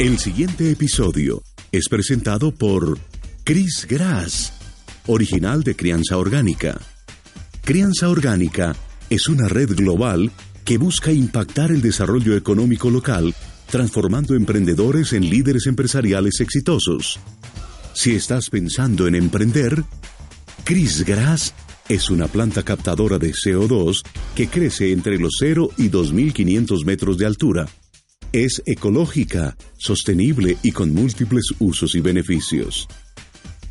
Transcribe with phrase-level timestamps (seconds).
[0.00, 2.98] El siguiente episodio es presentado por
[3.44, 4.50] Chris Grass,
[5.06, 6.80] original de Crianza Orgánica.
[7.62, 8.74] Crianza Orgánica
[9.10, 10.30] es una red global
[10.64, 13.34] que busca impactar el desarrollo económico local,
[13.70, 17.20] transformando emprendedores en líderes empresariales exitosos.
[17.92, 19.84] Si estás pensando en emprender,
[20.64, 21.52] Chris Grass
[21.90, 24.00] es una planta captadora de CO2
[24.34, 27.68] que crece entre los 0 y 2.500 metros de altura.
[28.32, 32.86] Es ecológica, sostenible y con múltiples usos y beneficios.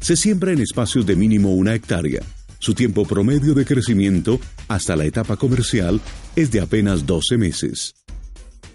[0.02, 2.20] Se siembra en espacios de mínimo una hectárea.
[2.59, 6.02] Su tiempo promedio de crecimiento hasta la etapa comercial
[6.36, 7.95] es de apenas 12 meses.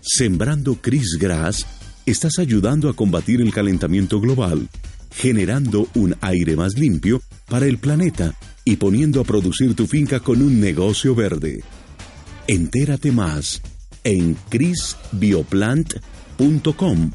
[0.01, 1.67] Sembrando Chris Grass,
[2.07, 4.71] estás ayudando a combatir el calentamiento global,
[5.15, 10.41] generando un aire más limpio para el planeta y poniendo a producir tu finca con
[10.41, 11.63] un negocio verde.
[12.47, 13.61] Entérate más
[14.05, 17.11] en chrisbioplant.com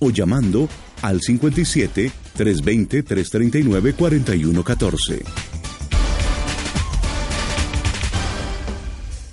[0.00, 0.68] o llamando
[1.02, 5.22] al 57 320 339 4114.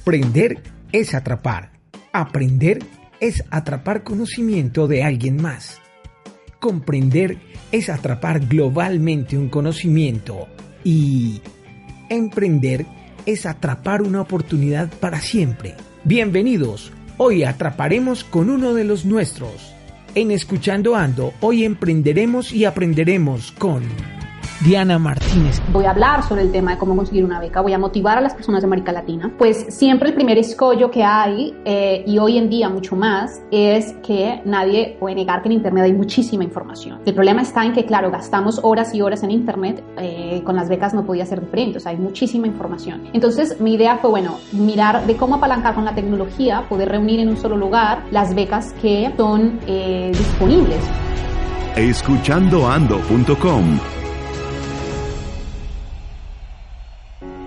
[0.01, 1.71] Aprender es atrapar.
[2.13, 2.79] Aprender
[3.19, 5.81] es atrapar conocimiento de alguien más.
[6.59, 7.37] Comprender
[7.71, 10.47] es atrapar globalmente un conocimiento
[10.83, 11.41] y
[12.09, 12.85] Emprender
[13.25, 15.75] es atrapar una oportunidad para siempre.
[16.05, 19.73] Bienvenidos, hoy atraparemos con uno de los nuestros.
[20.15, 23.83] En Escuchando Ando, hoy emprenderemos y aprenderemos con...
[24.61, 25.61] Diana Martínez.
[25.71, 28.21] Voy a hablar sobre el tema de cómo conseguir una beca, voy a motivar a
[28.21, 29.31] las personas de América Latina.
[29.37, 33.93] Pues siempre el primer escollo que hay, eh, y hoy en día mucho más, es
[34.05, 36.99] que nadie puede negar que en Internet hay muchísima información.
[37.05, 40.69] El problema está en que, claro, gastamos horas y horas en Internet, eh, con las
[40.69, 43.03] becas no podía ser diferente, o sea, hay muchísima información.
[43.13, 47.29] Entonces mi idea fue, bueno, mirar de cómo apalancar con la tecnología, poder reunir en
[47.29, 50.81] un solo lugar las becas que son eh, disponibles.
[51.75, 53.96] Escuchandoando.com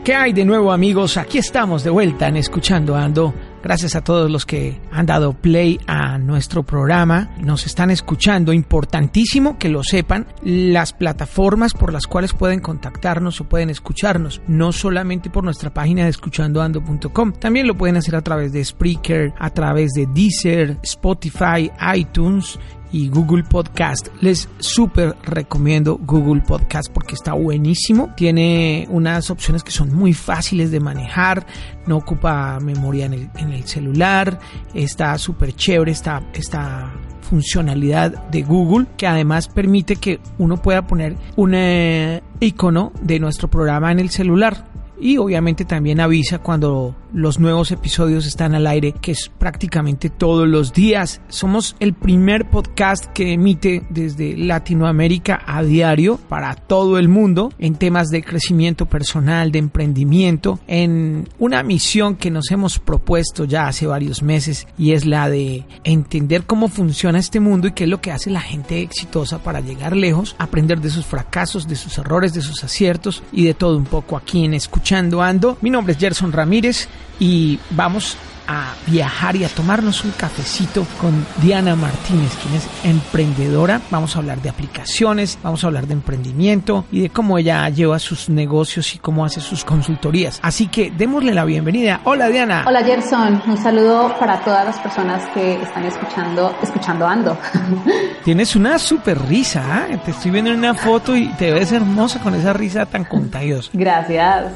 [0.05, 1.19] ¿Qué hay de nuevo amigos?
[1.19, 3.34] Aquí estamos de vuelta en Escuchando Ando.
[3.62, 7.37] Gracias a todos los que han dado play a nuestro programa.
[7.38, 8.55] Nos están escuchando.
[8.55, 10.27] Importantísimo que lo sepan.
[10.43, 14.41] Las plataformas por las cuales pueden contactarnos o pueden escucharnos.
[14.49, 17.32] No solamente por nuestra página de escuchandoando.com.
[17.34, 22.59] También lo pueden hacer a través de Spreaker, a través de Deezer, Spotify, iTunes
[22.93, 24.09] y Google Podcast.
[24.21, 28.12] Les súper recomiendo Google Podcast porque está buenísimo.
[28.17, 31.47] Tiene unas opciones que son muy fáciles de manejar.
[31.87, 34.39] No ocupa memoria en el, celular.
[34.75, 36.93] Está súper chévere esta, esta
[37.23, 43.49] funcionalidad de Google que además permite que uno pueda poner un eh, icono de nuestro
[43.49, 48.93] programa en el celular y obviamente también avisa cuando los nuevos episodios están al aire,
[48.93, 51.21] que es prácticamente todos los días.
[51.28, 57.75] Somos el primer podcast que emite desde Latinoamérica a diario para todo el mundo en
[57.75, 63.87] temas de crecimiento personal, de emprendimiento, en una misión que nos hemos propuesto ya hace
[63.87, 68.00] varios meses y es la de entender cómo funciona este mundo y qué es lo
[68.00, 72.34] que hace la gente exitosa para llegar lejos, aprender de sus fracasos, de sus errores,
[72.34, 74.55] de sus aciertos y de todo un poco aquí en
[74.91, 75.56] Escuchando Ando.
[75.61, 76.89] Mi nombre es Gerson Ramírez
[77.21, 78.17] y vamos
[78.50, 83.81] a viajar y a tomarnos un cafecito con Diana Martínez, quien es emprendedora.
[83.91, 88.00] Vamos a hablar de aplicaciones, vamos a hablar de emprendimiento y de cómo ella lleva
[88.00, 90.41] sus negocios y cómo hace sus consultorías.
[90.43, 92.00] Así que démosle la bienvenida.
[92.03, 92.65] Hola Diana.
[92.66, 97.38] Hola Gerson, un saludo para todas las personas que están escuchando, escuchando Ando.
[98.25, 100.00] Tienes una super risa, ¿eh?
[100.05, 103.71] te estoy viendo en una foto y te ves hermosa con esa risa tan contagiosa.
[103.72, 104.47] Gracias.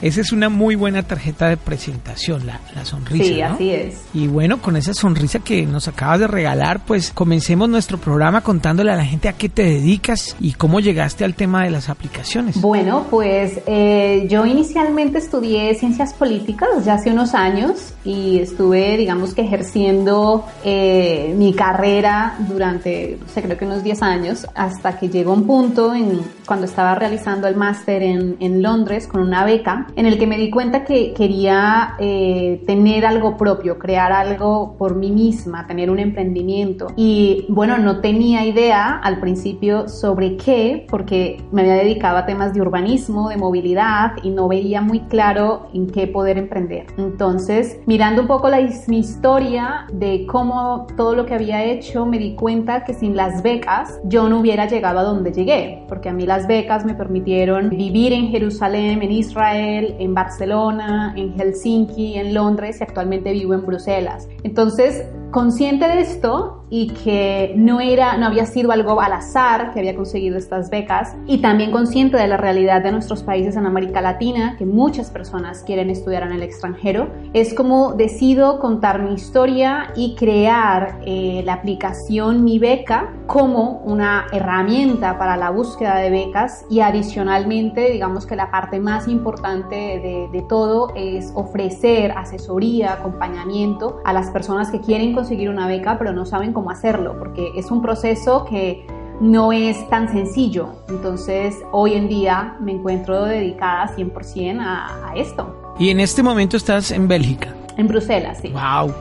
[0.00, 3.24] Esa es una muy buena tarjeta de presentación, la, la sonrisa.
[3.24, 4.02] Sí, así es.
[4.12, 8.92] Y bueno, con esa sonrisa que nos acabas de regalar, pues comencemos nuestro programa contándole
[8.92, 12.60] a la gente a qué te dedicas y cómo llegaste al tema de las aplicaciones.
[12.60, 19.34] Bueno, pues eh, yo inicialmente estudié ciencias políticas ya hace unos años y estuve, digamos
[19.34, 25.08] que ejerciendo eh, mi carrera durante, no sé, creo que unos 10 años, hasta que
[25.08, 29.86] llegó un punto en cuando estaba realizando el máster en, en Londres con una beca
[29.96, 32.17] en el que me di cuenta que quería eh,
[32.66, 36.88] tener algo propio, crear algo por mí misma, tener un emprendimiento.
[36.96, 42.54] Y bueno, no tenía idea al principio sobre qué, porque me había dedicado a temas
[42.54, 46.86] de urbanismo, de movilidad y no veía muy claro en qué poder emprender.
[46.96, 52.18] Entonces, mirando un poco la, mi historia de cómo todo lo que había hecho, me
[52.18, 56.12] di cuenta que sin las becas yo no hubiera llegado a donde llegué, porque a
[56.12, 62.34] mí las becas me permitieron vivir en Jerusalén, en Israel, en Barcelona, en Helsinki, en
[62.34, 64.28] Londres y actualmente vivo en Bruselas.
[64.42, 69.80] Entonces, consciente de esto, y que no era, no había sido algo al azar que
[69.80, 74.00] había conseguido estas becas y también consciente de la realidad de nuestros países en América
[74.00, 79.92] Latina, que muchas personas quieren estudiar en el extranjero, es como decido contar mi historia
[79.96, 86.64] y crear eh, la aplicación Mi Beca como una herramienta para la búsqueda de becas
[86.70, 94.00] y adicionalmente, digamos que la parte más importante de, de todo es ofrecer asesoría, acompañamiento
[94.04, 97.70] a las personas que quieren conseguir una beca pero no saben cómo hacerlo, porque es
[97.70, 98.84] un proceso que
[99.20, 100.70] no es tan sencillo.
[100.88, 105.74] Entonces, hoy en día me encuentro dedicada 100% a, a esto.
[105.78, 107.54] Y en este momento estás en Bélgica.
[107.76, 108.48] En Bruselas, sí.
[108.48, 108.92] ¡Wow!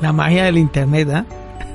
[0.00, 1.24] La magia del Internet, ¿ah?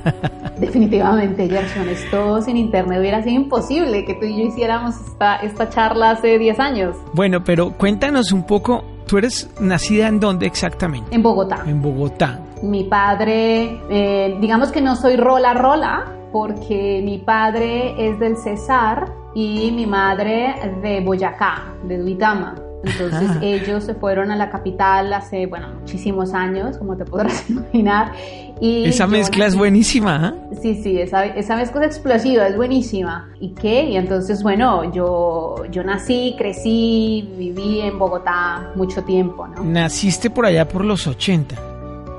[0.60, 5.68] Definitivamente, Gerson, esto sin internet hubiera sido imposible que tú y yo hiciéramos esta, esta
[5.68, 6.96] charla hace 10 años.
[7.14, 11.12] Bueno, pero cuéntanos un poco, ¿tú eres nacida en dónde exactamente?
[11.12, 11.64] En Bogotá.
[11.66, 12.45] En Bogotá.
[12.62, 19.12] Mi padre, eh, digamos que no soy rola rola, porque mi padre es del Cesar
[19.34, 22.54] y mi madre de Boyacá, de Duitama.
[22.84, 23.40] Entonces Ajá.
[23.42, 28.12] ellos se fueron a la capital hace, bueno, muchísimos años, como te podrás imaginar.
[28.60, 30.34] Y Esa yo mezcla es buenísima, ¿ah?
[30.62, 33.28] Sí, sí, esa, esa mezcla es explosiva, es buenísima.
[33.40, 33.84] ¿Y qué?
[33.84, 39.64] Y entonces, bueno, yo, yo nací, crecí, viví en Bogotá mucho tiempo, ¿no?
[39.64, 41.65] Naciste por allá por los 80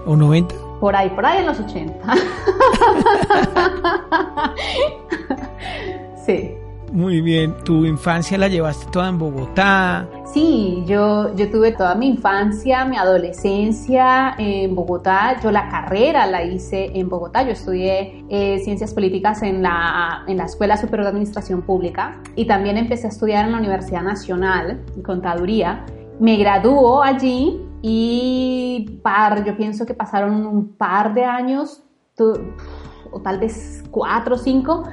[0.07, 0.55] o 90.
[0.79, 2.15] Por ahí, por ahí en los 80.
[6.25, 6.57] sí.
[6.91, 10.07] Muy bien, tu infancia la llevaste toda en Bogotá.
[10.33, 15.37] Sí, yo, yo tuve toda mi infancia, mi adolescencia en Bogotá.
[15.43, 17.43] Yo la carrera la hice en Bogotá.
[17.43, 22.45] Yo estudié eh, ciencias políticas en la, en la Escuela Superior de Administración Pública y
[22.45, 25.85] también empecé a estudiar en la Universidad Nacional, Contaduría.
[26.21, 31.83] Me graduó allí y par, yo pienso que pasaron un par de años,
[33.11, 34.83] o tal vez cuatro o cinco,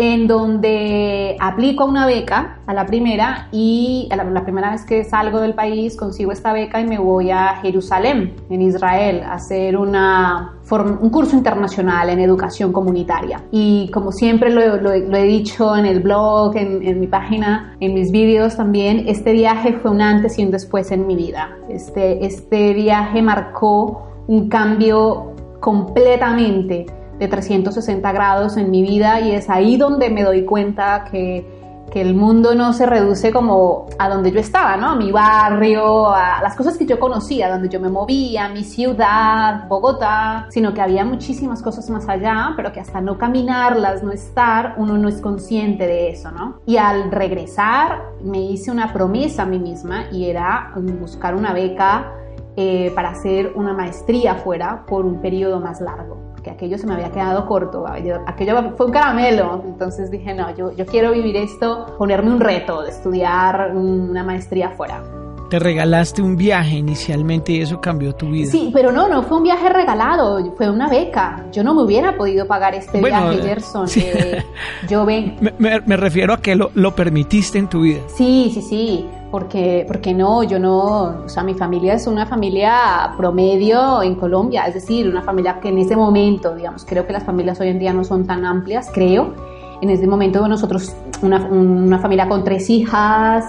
[0.00, 4.84] en donde aplico a una beca, a la primera, y a la, la primera vez
[4.84, 9.34] que salgo del país consigo esta beca y me voy a Jerusalén, en Israel, a
[9.34, 13.42] hacer una, un curso internacional en educación comunitaria.
[13.50, 17.76] Y como siempre lo, lo- lo he dicho en el blog, en, en mi página,
[17.80, 21.50] en mis vídeos también, este viaje fue un antes y un después en mi vida.
[21.68, 26.86] Este, este viaje marcó un cambio completamente
[27.20, 31.46] de 360 grados en mi vida y es ahí donde me doy cuenta que,
[31.92, 34.88] que el mundo no se reduce como a donde yo estaba, ¿no?
[34.88, 39.68] A mi barrio, a las cosas que yo conocía, donde yo me movía, mi ciudad,
[39.68, 44.76] Bogotá, sino que había muchísimas cosas más allá, pero que hasta no caminarlas, no estar,
[44.78, 46.60] uno no es consciente de eso, ¿no?
[46.64, 52.14] Y al regresar me hice una promesa a mí misma y era buscar una beca
[52.56, 56.94] eh, para hacer una maestría fuera por un periodo más largo, porque aquello se me
[56.94, 61.94] había quedado corto, aquello, fue un caramelo, entonces dije, no, yo, yo quiero vivir esto,
[61.98, 65.02] ponerme un reto de estudiar una maestría fuera.
[65.50, 68.50] Te regalaste un viaje inicialmente y eso cambió tu vida.
[68.50, 71.44] Sí, pero no, no fue un viaje regalado, fue una beca.
[71.52, 73.88] Yo no me hubiera podido pagar este Bueno, viaje, eh, Gerson.
[73.88, 74.00] sí.
[74.02, 74.42] Eh,
[74.88, 77.98] yo ven, Me, me- me refiero a que lo, lo permitiste en tu vida.
[78.06, 83.14] Sí, sí, sí, porque, porque no, yo no, o sea, mi familia es una familia
[83.16, 87.24] promedio en Colombia, es decir, una familia que en ese momento, digamos, creo que las
[87.24, 89.34] familias hoy en día no son tan amplias, creo.
[89.80, 93.44] En ese momento nosotros, una, familia con tres hijas,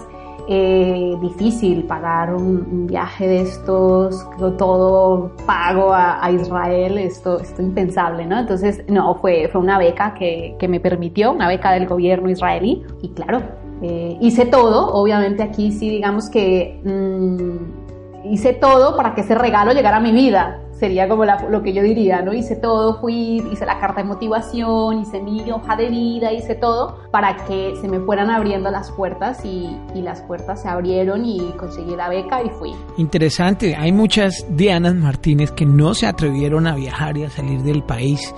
[0.48, 4.26] eh, difícil pagar un, un viaje de estos,
[4.58, 8.40] todo pago a, a Israel, esto, esto impensable, ¿no?
[8.40, 12.84] Entonces, no, fue, fue una beca que, que me permitió, una beca del gobierno israelí,
[13.02, 13.42] y claro,
[13.82, 19.74] eh, hice todo, obviamente aquí sí digamos que mm, hice todo para que ese regalo
[19.74, 22.34] llegara a mi vida, sería como la- lo que yo diría, ¿no?
[22.34, 26.98] Hice todo, fui, hice la carta de motivación, hice mi hoja de vida, hice todo
[27.12, 31.40] para que se me fueran abriendo las puertas y, y las puertas se abrieron y
[31.60, 32.72] conseguí la beca y fui.
[32.98, 37.84] Interesante, hay muchas Dianas Martínez que no se atrevieron a viajar y a salir del
[37.84, 38.34] país.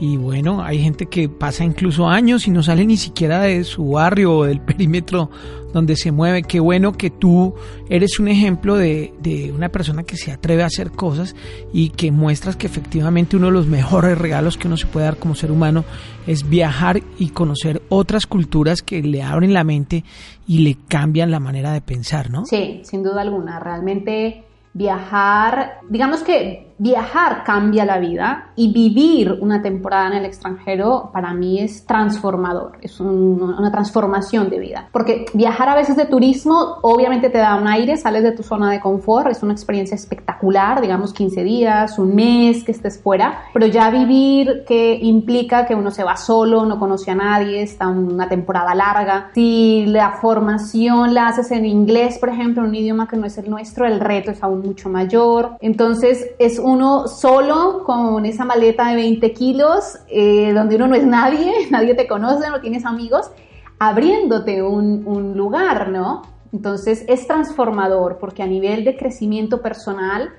[0.00, 3.92] Y bueno, hay gente que pasa incluso años y no sale ni siquiera de su
[3.92, 5.30] barrio o del perímetro
[5.72, 6.42] donde se mueve.
[6.42, 7.54] Qué bueno que tú
[7.88, 11.34] eres un ejemplo de, de una persona que se atreve a hacer cosas
[11.72, 15.16] y que muestras que efectivamente uno de los mejores regalos que uno se puede dar
[15.16, 15.84] como ser humano
[16.26, 20.04] es viajar y conocer otras culturas que le abren la mente
[20.46, 22.44] y le cambian la manera de pensar, ¿no?
[22.46, 23.60] Sí, sin duda alguna.
[23.60, 31.10] Realmente viajar, digamos que viajar cambia la vida y vivir una temporada en el extranjero
[31.12, 34.88] para mí es transformador, es una transformación de vida.
[34.92, 38.70] Porque viajar a veces de turismo obviamente te da un aire, sales de tu zona
[38.70, 43.66] de confort, es una experiencia espectacular, digamos 15 días, un mes que estés fuera, pero
[43.66, 48.28] ya vivir que implica que uno se va solo, no conoce a nadie, está una
[48.28, 49.30] temporada larga.
[49.34, 53.48] Si la formación la haces en inglés, por ejemplo, un idioma que no es el
[53.48, 55.56] nuestro, el reto es aún mucho mayor.
[55.60, 61.06] Entonces es uno solo con esa maleta de 20 kilos, eh, donde uno no es
[61.06, 63.30] nadie, nadie te conoce, no tienes amigos,
[63.78, 66.22] abriéndote un, un lugar, ¿no?
[66.52, 70.30] Entonces es transformador porque a nivel de crecimiento personal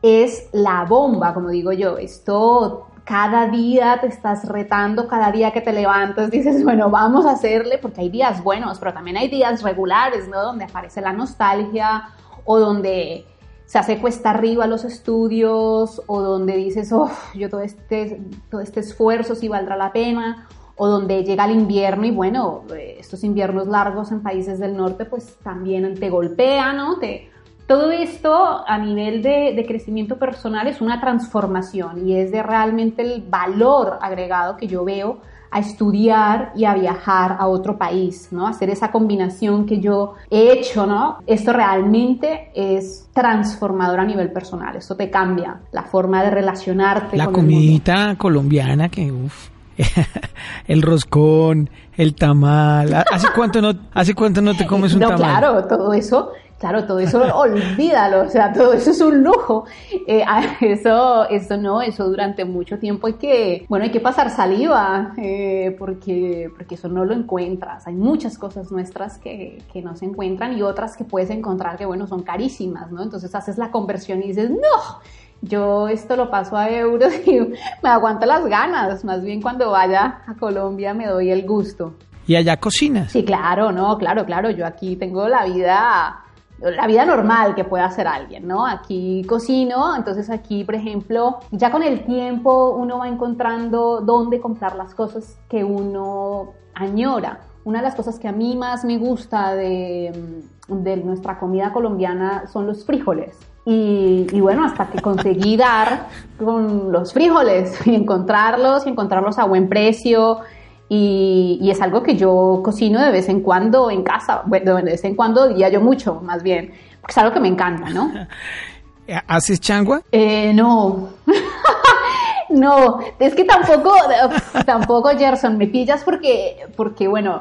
[0.00, 1.98] es la bomba, como digo yo.
[1.98, 7.32] Esto cada día te estás retando, cada día que te levantas dices, bueno, vamos a
[7.32, 10.42] hacerle, porque hay días buenos, pero también hay días regulares, ¿no?
[10.42, 12.08] Donde aparece la nostalgia
[12.46, 13.26] o donde
[13.66, 18.80] se hace cuesta arriba los estudios o donde dices, oh, yo todo este, todo este
[18.80, 22.64] esfuerzo sí valdrá la pena o donde llega el invierno y bueno,
[22.98, 26.98] estos inviernos largos en países del norte pues también te golpean, ¿no?
[26.98, 27.30] Te,
[27.66, 33.22] todo esto a nivel de, crecimiento personal es una transformación y es de realmente el
[33.22, 35.20] valor agregado que yo veo
[35.54, 38.48] a estudiar y a viajar a otro país, ¿no?
[38.48, 41.18] Hacer esa combinación que yo he hecho, ¿no?
[41.28, 44.74] Esto realmente es transformador a nivel personal.
[44.74, 47.16] Esto te cambia la forma de relacionarte.
[47.16, 49.50] La comidita colombiana que, uff,
[50.66, 52.92] el roscón, el tamal.
[52.92, 55.38] ¿Hace cuánto no, hace cuánto no te comes un no, tamal?
[55.38, 56.32] Claro, todo eso
[56.64, 59.66] Claro, todo eso olvídalo, o sea, todo eso es un lujo.
[60.06, 60.24] Eh,
[60.62, 65.76] eso, eso no, eso durante mucho tiempo hay que, bueno, hay que pasar saliva, eh,
[65.78, 67.86] porque, porque eso no lo encuentras.
[67.86, 71.84] Hay muchas cosas nuestras que, que no se encuentran y otras que puedes encontrar que,
[71.84, 73.02] bueno, son carísimas, ¿no?
[73.02, 75.00] Entonces haces la conversión y dices, no,
[75.42, 77.40] yo esto lo paso a euros y
[77.82, 79.04] me aguanta las ganas.
[79.04, 81.92] Más bien cuando vaya a Colombia me doy el gusto.
[82.26, 83.12] ¿Y allá cocinas?
[83.12, 84.48] Sí, claro, no, claro, claro.
[84.48, 86.23] Yo aquí tengo la vida
[86.58, 88.66] la vida normal que pueda hacer alguien, ¿no?
[88.66, 94.76] Aquí cocino, entonces aquí, por ejemplo, ya con el tiempo uno va encontrando dónde comprar
[94.76, 97.40] las cosas que uno añora.
[97.64, 102.46] Una de las cosas que a mí más me gusta de, de nuestra comida colombiana
[102.46, 103.36] son los frijoles.
[103.66, 106.08] Y, y, bueno, hasta que conseguí dar
[106.38, 110.40] con los frijoles y encontrarlos y encontrarlos a buen precio
[110.88, 115.04] y, es algo que yo cocino de vez en cuando en casa, bueno, de vez
[115.04, 118.12] en cuando diría yo mucho, más bien, porque es algo que me encanta, ¿no?
[119.26, 120.02] ¿Haces changua?
[120.12, 121.08] Eh, no.
[122.50, 123.94] no, es que tampoco,
[124.66, 127.40] tampoco, Gerson, me pillas porque, porque bueno,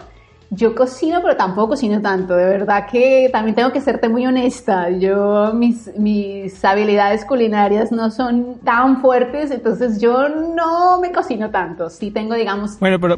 [0.49, 2.35] yo cocino, pero tampoco cocino tanto.
[2.35, 4.89] De verdad que también tengo que serte muy honesta.
[4.89, 11.89] Yo, mis, mis habilidades culinarias no son tan fuertes, entonces yo no me cocino tanto.
[11.89, 12.79] Sí tengo, digamos...
[12.79, 13.17] Bueno, pero,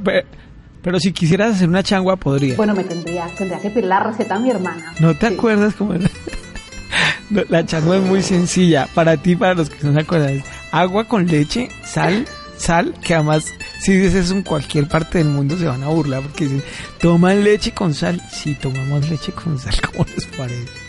[0.82, 2.56] pero, si quisieras hacer una changua, podría.
[2.56, 4.94] Bueno, me tendría, tendría que pedir la receta a mi hermana.
[5.00, 5.94] ¿No te acuerdas cómo
[7.50, 8.88] La changua es muy sencilla.
[8.94, 10.44] Para ti, para los que no se acuerdan.
[10.72, 12.26] Agua con leche, sal,
[12.58, 16.46] sal, que además si dices en cualquier parte del mundo se van a burlar porque
[16.46, 16.64] dicen,
[17.00, 18.22] toman leche con sal.
[18.32, 20.86] Sí, tomamos leche con sal, como les parece?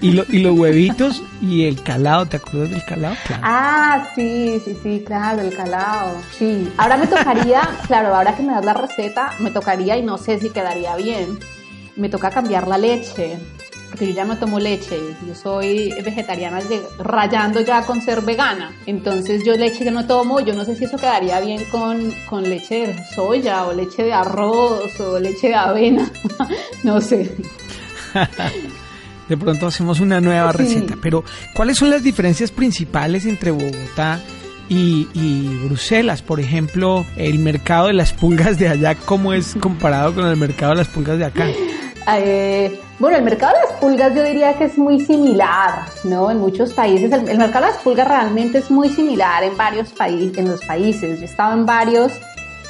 [0.00, 3.16] Y, y los huevitos y el calado, ¿te acuerdas del calado?
[3.42, 6.16] Ah, sí, sí, sí, claro, el calado.
[6.38, 6.72] Sí.
[6.76, 10.38] Ahora me tocaría, claro, ahora que me das la receta, me tocaría y no sé
[10.40, 11.38] si quedaría bien.
[11.96, 13.38] Me toca cambiar la leche
[13.94, 16.60] porque yo ya no tomo leche, yo soy vegetariana
[16.98, 20.86] rayando ya con ser vegana, entonces yo leche ya no tomo, yo no sé si
[20.86, 25.54] eso quedaría bien con, con leche de soya o leche de arroz o leche de
[25.54, 26.10] avena,
[26.82, 27.36] no sé.
[29.28, 31.22] de pronto hacemos una nueva receta, pero
[31.54, 34.20] ¿cuáles son las diferencias principales entre Bogotá
[34.68, 40.16] y, y, Bruselas, por ejemplo, el mercado de las pulgas de allá, ¿cómo es comparado
[40.16, 41.46] con el mercado de las pulgas de acá?
[42.06, 46.30] Eh, bueno, el mercado de las pulgas yo diría que es muy similar, ¿no?
[46.30, 47.10] En muchos países.
[47.12, 51.18] El, mercado de las pulgas realmente es muy similar en varios países, en los países.
[51.18, 52.12] Yo he estado en varios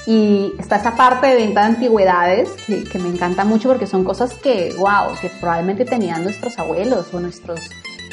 [0.06, 4.04] y está esa parte de venta de antigüedades que, que me encanta mucho porque son
[4.04, 7.60] cosas que, wow, que probablemente tenían nuestros abuelos o nuestros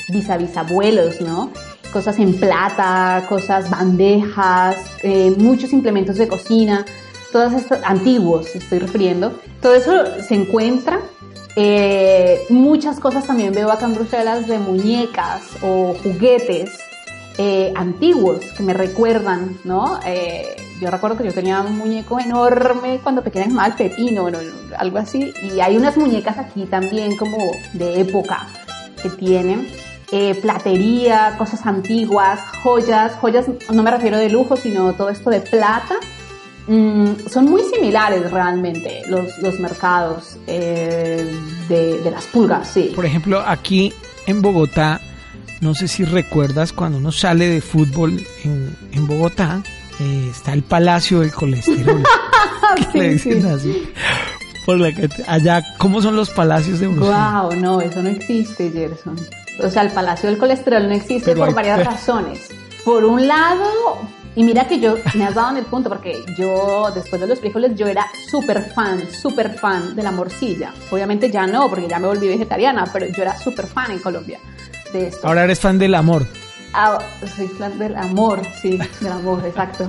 [0.09, 1.51] bisabisabuelos, ¿no?
[1.93, 6.85] Cosas en plata, cosas bandejas, eh, muchos implementos de cocina
[7.31, 10.99] todos estos antiguos, estoy refiriendo, todo eso se encuentra.
[11.55, 16.79] Eh, muchas cosas también veo acá en Bruselas de muñecas o juguetes
[17.37, 19.99] eh, antiguos que me recuerdan, ¿no?
[20.05, 24.39] Eh, yo recuerdo que yo tenía un muñeco enorme cuando pequeña llamaba el pepino, bueno,
[24.77, 27.37] algo así, y hay unas muñecas aquí también como
[27.73, 28.47] de época
[29.01, 29.67] que tienen
[30.13, 35.39] eh, platería, cosas antiguas, joyas, joyas no me refiero de lujo, sino todo esto de
[35.39, 35.95] plata.
[36.67, 41.33] Mm, son muy similares realmente los, los mercados eh,
[41.67, 42.91] de, las pulgas, sí.
[42.95, 43.93] Por ejemplo, aquí
[44.27, 45.01] en Bogotá,
[45.59, 49.63] no sé si recuerdas cuando uno sale de fútbol en, en Bogotá,
[49.99, 52.03] eh, está el Palacio del Colesterol.
[52.91, 53.31] sí, sí.
[53.31, 53.89] así.
[54.65, 57.41] Por la que, allá, ¿cómo son los palacios de Bogotá?
[57.41, 59.19] Wow, no, eso no existe, Gerson.
[59.63, 62.49] O sea, el Palacio del Colesterol no existe por varias razones.
[62.85, 63.67] Por un lado,
[64.35, 67.39] y mira que yo me has dado en el punto, porque yo, después de los
[67.39, 70.73] frijoles, yo era súper fan, súper fan de la morcilla.
[70.89, 74.39] Obviamente ya no, porque ya me volví vegetariana, pero yo era súper fan en Colombia
[74.93, 75.27] de esto.
[75.27, 76.25] Ahora eres fan del amor.
[76.73, 76.99] Ah,
[77.35, 79.85] soy fan del amor, sí, del amor, exacto.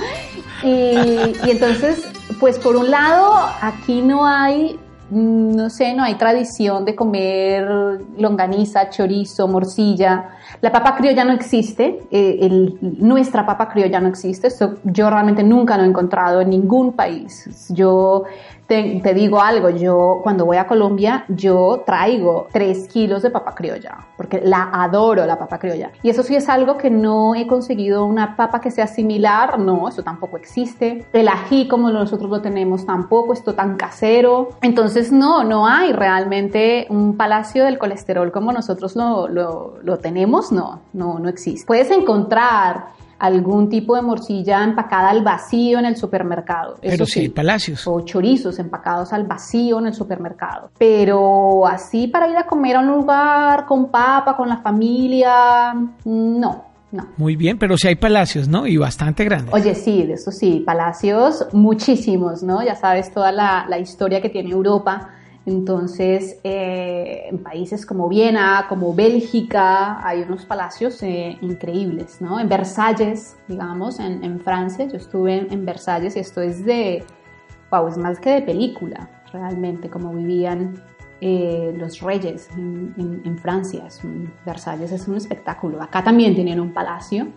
[0.62, 2.04] y, y entonces,
[2.40, 4.78] pues por un lado, aquí no hay
[5.10, 7.66] no sé, no hay tradición de comer
[8.18, 10.30] longaniza, chorizo, morcilla.
[10.60, 12.48] La papa criolla no existe, eh,
[12.80, 17.68] nuestra papa criolla no existe, Esto yo realmente nunca lo he encontrado en ningún país.
[17.68, 18.24] Yo
[18.66, 23.98] te, digo algo, yo cuando voy a Colombia, yo traigo tres kilos de papa criolla,
[24.16, 25.92] porque la adoro la papa criolla.
[26.02, 29.88] Y eso sí es algo que no he conseguido una papa que sea similar, no,
[29.88, 31.06] eso tampoco existe.
[31.12, 34.50] El ají como nosotros lo tenemos tampoco, esto tan casero.
[34.62, 40.50] Entonces no, no hay realmente un palacio del colesterol como nosotros lo, lo, lo tenemos,
[40.50, 41.66] no, no, no existe.
[41.66, 46.76] Puedes encontrar algún tipo de morcilla empacada al vacío en el supermercado.
[46.80, 47.86] Pero sí, palacios.
[47.86, 50.70] O chorizos empacados al vacío en el supermercado.
[50.78, 56.66] Pero así para ir a comer a un lugar con papa, con la familia, no.
[56.92, 57.08] No.
[57.16, 58.66] Muy bien, pero sí hay palacios, ¿no?
[58.66, 59.52] Y bastante grandes.
[59.52, 62.64] Oye, sí, de eso sí, palacios muchísimos, ¿no?
[62.64, 65.10] Ya sabes toda la, la historia que tiene Europa
[65.46, 72.40] entonces, eh, en países como Viena, como Bélgica, hay unos palacios eh, increíbles, ¿no?
[72.40, 77.04] En Versalles, digamos, en, Francia, yo estuve en, Versalles y esto es de,
[77.70, 80.82] wow, es más que de película, realmente, como vivían
[81.20, 83.84] eh, los reyes en, Francia.
[84.44, 85.80] Versalles es un espectáculo.
[85.80, 87.28] Acá también tienen un palacio.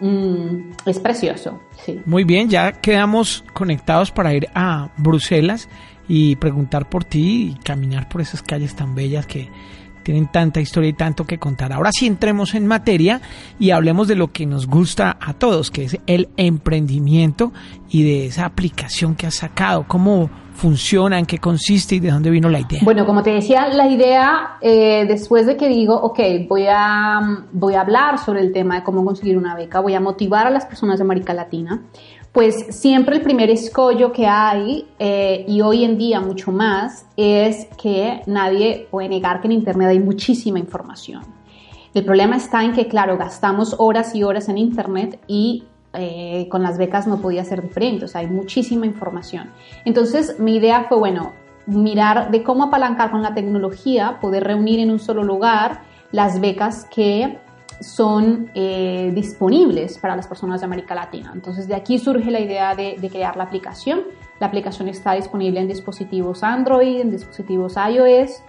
[0.00, 2.00] Mm, es precioso, sí.
[2.06, 5.68] Muy bien, ya quedamos conectados para ir a Bruselas
[6.08, 9.48] y preguntar por ti y caminar por esas calles tan bellas que
[10.02, 11.70] tienen tanta historia y tanto que contar.
[11.70, 13.20] Ahora sí entremos en materia
[13.58, 17.52] y hablemos de lo que nos gusta a todos, que es el emprendimiento
[17.90, 22.30] y de esa aplicación que has sacado, cómo funciona, en qué consiste y de dónde
[22.30, 22.80] vino la idea.
[22.82, 26.18] Bueno, como te decía, la idea, eh, después de que digo, ok,
[26.48, 30.00] voy a, voy a hablar sobre el tema de cómo conseguir una beca, voy a
[30.00, 31.82] motivar a las personas de América Latina,
[32.38, 37.66] pues siempre el primer escollo que hay, eh, y hoy en día mucho más, es
[37.82, 41.24] que nadie puede negar que en Internet hay muchísima información.
[41.94, 46.62] El problema está en que, claro, gastamos horas y horas en Internet y eh, con
[46.62, 49.50] las becas no podía ser diferente, o sea, hay muchísima información.
[49.84, 51.32] Entonces, mi idea fue, bueno,
[51.66, 55.80] mirar de cómo apalancar con la tecnología, poder reunir en un solo lugar
[56.12, 57.40] las becas que
[57.80, 61.30] son eh, disponibles para las personas de América Latina.
[61.34, 64.02] Entonces de aquí surge la idea de, crear la aplicación.
[64.40, 68.42] La aplicación está disponible en dispositivos Android, en dispositivos iOS.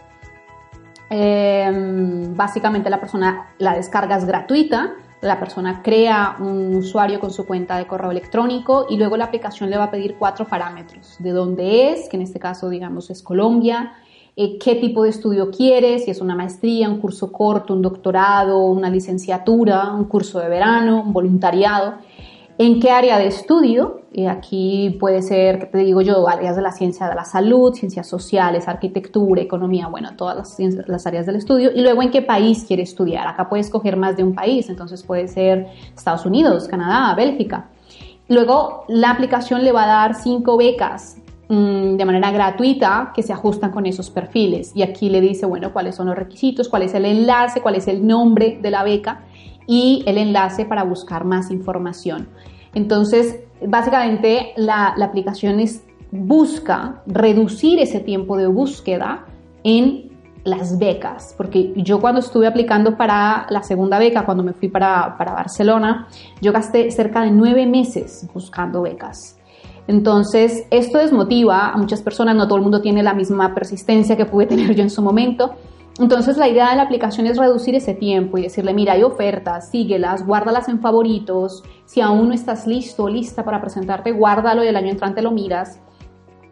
[1.10, 7.46] Em, básicamente la persona la descarga es gratuita, la persona crea un usuario con su
[7.46, 11.32] cuenta de correo electrónico y luego la aplicación le va a pedir cuatro parámetros, de
[11.32, 13.94] dónde es, que en este caso digamos es Colombia,
[14.42, 18.68] eh, qué tipo de estudio quieres, si es una maestría, un curso corto, un doctorado,
[18.68, 21.96] una licenciatura, un curso de verano, un voluntariado,
[22.58, 26.72] en qué área de estudio, y aquí puede ser, te digo yo, áreas de la
[26.72, 31.72] ciencia de la salud, ciencias sociales, arquitectura, economía, bueno, todas las, las áreas del estudio,
[31.76, 33.28] y luego en qué país quiere estudiar.
[33.28, 37.68] Acá puedes escoger más de un país, entonces puede ser Estados Unidos, Canadá, Bélgica.
[38.30, 41.18] Luego la aplicación le va a dar cinco becas
[41.50, 44.72] de manera gratuita que se ajustan con esos perfiles.
[44.76, 47.88] Y aquí le dice, bueno, cuáles son los requisitos, cuál es el enlace, cuál es
[47.88, 49.22] el nombre de la beca
[49.66, 52.30] y el enlace para buscar más información.
[52.76, 59.26] Entonces, básicamente la, la aplicación es, busca reducir ese tiempo de búsqueda
[59.64, 60.10] en
[60.44, 65.18] las becas, porque yo cuando estuve aplicando para la segunda beca, cuando me fui para,
[65.18, 66.08] para Barcelona,
[66.42, 69.39] yo gasté cerca de nueve meses buscando becas.
[69.90, 74.28] Entonces, esto desmotiva a muchas personas, no todo el mundo tiene la misma persistencia que
[74.28, 75.56] pude tener yo en su momento.
[75.98, 79.72] Entonces, la idea de la aplicación es reducir ese tiempo y decirle, mira, hay ofertas,
[79.72, 81.64] síguelas, guárdalas en favoritos.
[81.86, 85.32] Si aún no estás listo o lista para presentarte, guárdalo y el año entrante lo
[85.32, 85.80] miras.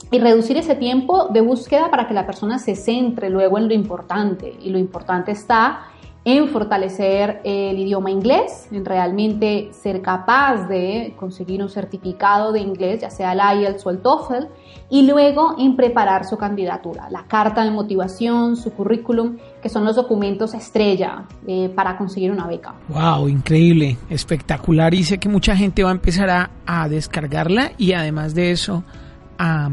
[0.10, 3.76] Y reducir ese tiempo de búsqueda para que la persona se centre luego en lo
[3.76, 4.58] importante.
[4.64, 5.82] Y lo importante está
[6.28, 13.00] en fortalecer el idioma inglés, en realmente ser capaz de conseguir un certificado de inglés,
[13.00, 14.48] ya sea el IELTS o el TOEFL,
[14.90, 19.96] y luego en preparar su candidatura, la carta de motivación, su currículum, que son los
[19.96, 22.76] documentos estrella eh, para conseguir una beca.
[22.90, 23.30] ¡Wow!
[23.30, 24.94] Increíble, espectacular.
[24.94, 28.84] Y sé que mucha gente va a empezar a, a descargarla y además de eso
[29.38, 29.70] a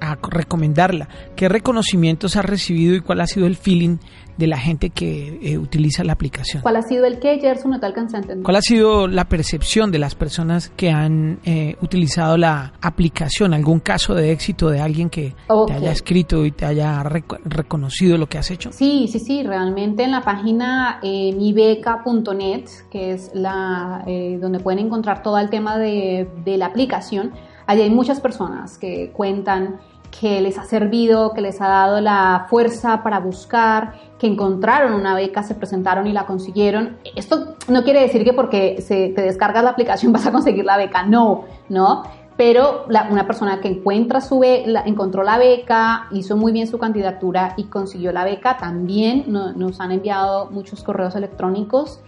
[0.00, 1.08] a recomendarla.
[1.36, 3.98] ¿Qué reconocimientos has recibido y cuál ha sido el feeling
[4.36, 6.62] de la gente que eh, utiliza la aplicación?
[6.62, 7.70] ¿Cuál ha sido el que, Gerson?
[7.70, 8.44] No te alcancé a entender.
[8.44, 13.54] ¿Cuál ha sido la percepción de las personas que han eh, utilizado la aplicación?
[13.54, 15.34] ¿Algún caso de éxito de alguien que
[15.66, 18.72] te haya escrito y te haya reconocido lo que has hecho?
[18.72, 19.42] Sí, sí, sí.
[19.42, 25.50] Realmente en la página eh, mibeca.net, que es la eh, donde pueden encontrar todo el
[25.50, 27.32] tema de, de la aplicación,
[27.66, 29.80] allí hay muchas personas que cuentan
[30.20, 35.14] que les ha servido, que les ha dado la fuerza para buscar, que encontraron una
[35.14, 36.98] beca, se presentaron y la consiguieron.
[37.16, 40.76] Esto no quiere decir que porque se, te descargas la aplicación vas a conseguir la
[40.76, 42.04] beca, no, ¿no?
[42.36, 47.54] Pero una persona que encuentra su la, encontró la beca, hizo muy bien su candidatura
[47.56, 52.00] y consiguió la beca, también nos han enviado muchos correos electrónicos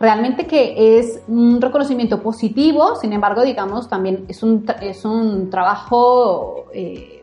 [0.00, 6.64] realmente que es un reconocimiento positivo, sin embargo, digamos, también es un, es un trabajo
[6.72, 7.22] eh,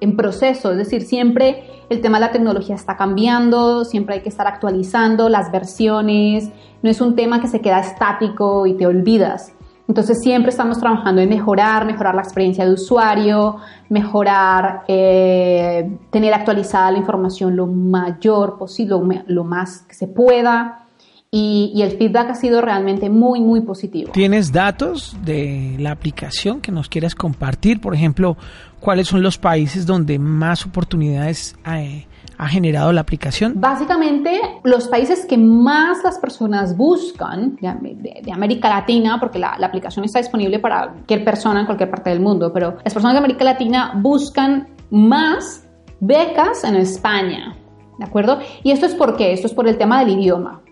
[0.00, 4.28] en proceso, es decir, siempre el tema de la tecnología está cambiando, siempre hay que
[4.28, 6.50] estar actualizando las versiones,
[6.82, 9.54] no es un tema que se queda estático y te olvidas.
[9.88, 13.56] Entonces siempre estamos trabajando en mejorar, mejorar la experiencia de usuario,
[13.88, 20.87] mejorar, eh, tener actualizada la información lo mayor posible, lo más que se pueda
[21.30, 24.12] y, el feedback ha sido realmente muy, muy positivo.
[24.12, 27.80] ¿Tienes datos de la aplicación que nos quieras compartir?
[27.80, 28.36] Por ejemplo,
[28.80, 32.06] ¿cuáles son los países donde más oportunidades eh,
[32.38, 33.54] ha generado la aplicación?
[33.56, 40.06] Básicamente, los países que más las personas buscan de, América Latina, porque la, la, aplicación
[40.06, 43.44] está disponible para cualquier persona en cualquier parte del mundo, pero las personas de América
[43.44, 45.68] Latina buscan más
[46.00, 47.54] becas en España.
[47.98, 48.38] ¿De acuerdo?
[48.62, 49.32] Y esto es por qué?
[49.32, 50.62] Esto es por el tema del idioma.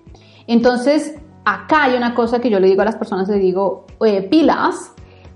[0.46, 3.87] Entonces, acá hay una cosa que yo le digo a las personas, le digo,
[4.30, 4.92] pilas,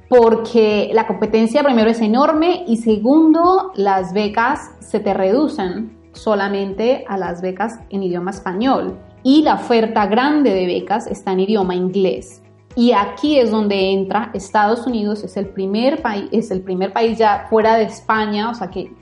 [0.08, 7.16] porque la competencia primero es enorme y segundo, las becas se te reducen solamente a
[7.16, 12.42] las becas en idioma español y la oferta grande de becas está en idioma inglés.
[12.74, 17.18] Y aquí es donde entra Estados Unidos, es el primer país, es el primer país
[17.18, 18.92] ya fuera de España, o sea que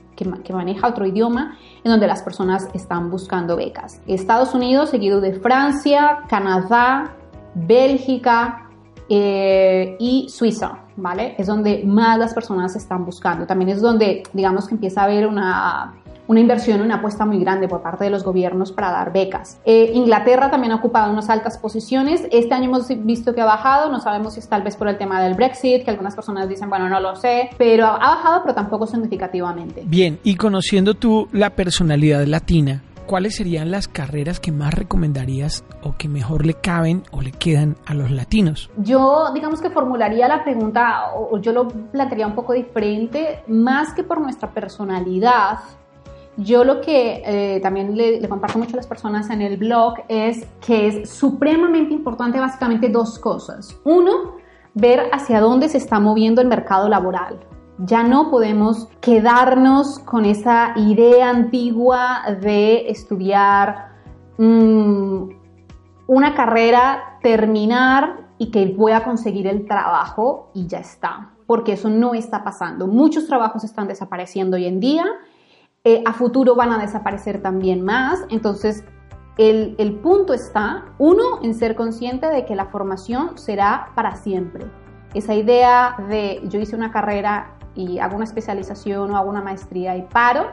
[0.43, 4.01] que, maneja otro idioma, en donde las personas están buscando becas.
[4.05, 7.13] Estados Unidos, seguido de Francia, Canadá,
[7.55, 8.69] Bélgica
[9.07, 11.35] eh, y Suiza, ¿vale?
[11.37, 13.47] Es donde más las personas están buscando.
[13.47, 15.93] También es donde, digamos, que empieza a haber una
[16.29, 19.59] una inversión, una apuesta muy grande por parte de los gobiernos para dar becas.
[19.65, 22.27] Eh, Inglaterra también ha ocupado unas altas posiciones.
[22.31, 24.99] Este año hemos visto que ha bajado, no sabemos si es tal vez por el
[24.99, 28.53] tema del Brexit, que algunas personas dicen, bueno, no lo sé, pero ha bajado, pero
[28.53, 29.81] tampoco significativamente.
[29.87, 35.97] Bien, y conociendo tú la personalidad latina, ¿cuáles serían las carreras que más recomendarías o
[35.97, 38.69] que mejor le caben o le quedan a los latinos?
[38.77, 44.03] Yo, digamos que formularía la pregunta, o yo lo plantearía un poco diferente, más que
[44.03, 45.57] por nuestra personalidad,
[46.39, 50.47] yo lo que eh, también le, comparto mucho a las personas en el blog es
[50.65, 53.77] que es supremamente importante básicamente dos cosas.
[53.83, 54.37] Uno,
[54.73, 57.39] ver hacia dónde se está moviendo el mercado laboral.
[57.79, 63.89] Ya no podemos quedarnos con esa idea antigua de estudiar
[64.37, 65.29] mm,
[66.07, 71.89] una carrera, terminar y que voy a conseguir el trabajo y ya está, porque eso
[71.89, 72.87] no está pasando.
[72.87, 75.05] Muchos trabajos están desapareciendo hoy en día
[75.83, 78.25] eh, a futuro van a desaparecer también más.
[78.29, 78.83] Entonces,
[79.37, 84.65] el, el, punto está, uno, en ser consciente de que la formación será para siempre.
[85.13, 89.95] Esa idea de yo hice una carrera y hago una especialización o hago una maestría
[89.95, 90.47] y paro,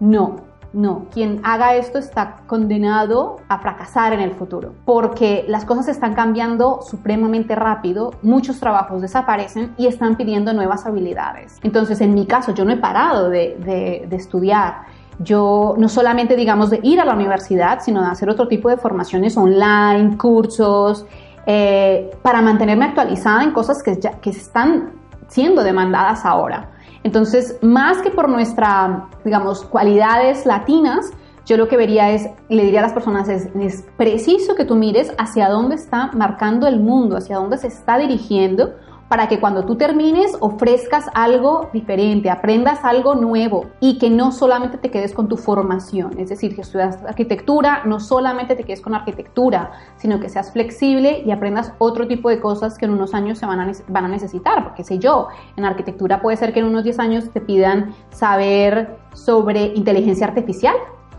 [0.00, 0.49] no.
[0.72, 6.14] No, quien haga esto está condenado a fracasar en el futuro, porque las cosas están
[6.14, 11.58] cambiando supremamente rápido, muchos trabajos desaparecen y están pidiendo nuevas habilidades.
[11.62, 14.82] Entonces, en mi caso, yo no he parado de, estudiar.
[15.18, 18.76] Yo no solamente, digamos, de ir a la universidad, sino de hacer otro tipo de
[18.76, 21.04] formaciones online, cursos,
[21.46, 24.92] eh, para mantenerme actualizada en cosas que, ya, que están
[25.28, 26.70] siendo demandadas ahora.
[27.02, 31.10] Entonces, más que por nuestras, digamos, cualidades latinas,
[31.46, 34.76] yo lo que vería es, le diría a las personas, es, es preciso que tú
[34.76, 38.74] mires hacia dónde está marcando el mundo, hacia dónde se está dirigiendo,
[39.10, 44.78] para que cuando tú termines ofrezcas algo diferente, aprendas algo nuevo y que no solamente
[44.78, 46.12] te quedes con tu formación.
[46.16, 51.24] Es decir, que estudias arquitectura, no solamente te quedes con arquitectura, sino que seas flexible
[51.26, 54.08] y aprendas otro tipo de cosas que en unos años se van a, van a
[54.08, 54.62] necesitar.
[54.62, 58.96] Porque sé yo, en arquitectura puede ser que en unos 10 años te pidan saber
[59.12, 60.76] sobre inteligencia artificial,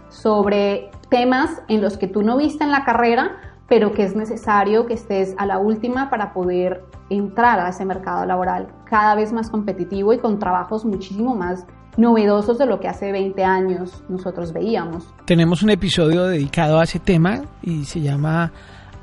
[0.08, 4.86] sobre temas en los que tú no viste en la carrera, pero que es necesario
[4.86, 9.50] que estés a la última para poder entrar a ese mercado laboral cada vez más
[9.50, 15.08] competitivo y con trabajos muchísimo más novedosos de lo que hace 20 años nosotros veíamos.
[15.24, 18.52] Tenemos un episodio dedicado a ese tema y se llama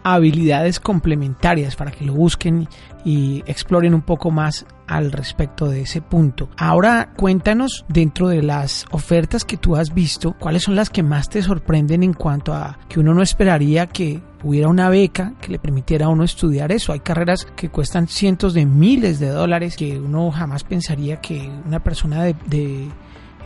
[0.02, 2.68] habilidades complementarias para que lo busquen
[3.06, 6.48] y exploren un poco más al respecto de ese punto.
[6.56, 11.28] Ahora cuéntanos dentro de las ofertas que tú has visto, cuáles son las que más
[11.28, 15.58] te sorprenden en cuanto a que uno no esperaría que hubiera una beca que le
[15.58, 16.92] permitiera a uno estudiar eso.
[16.92, 21.80] Hay carreras que cuestan cientos de miles de dólares que uno jamás pensaría que una
[21.80, 22.88] persona de, de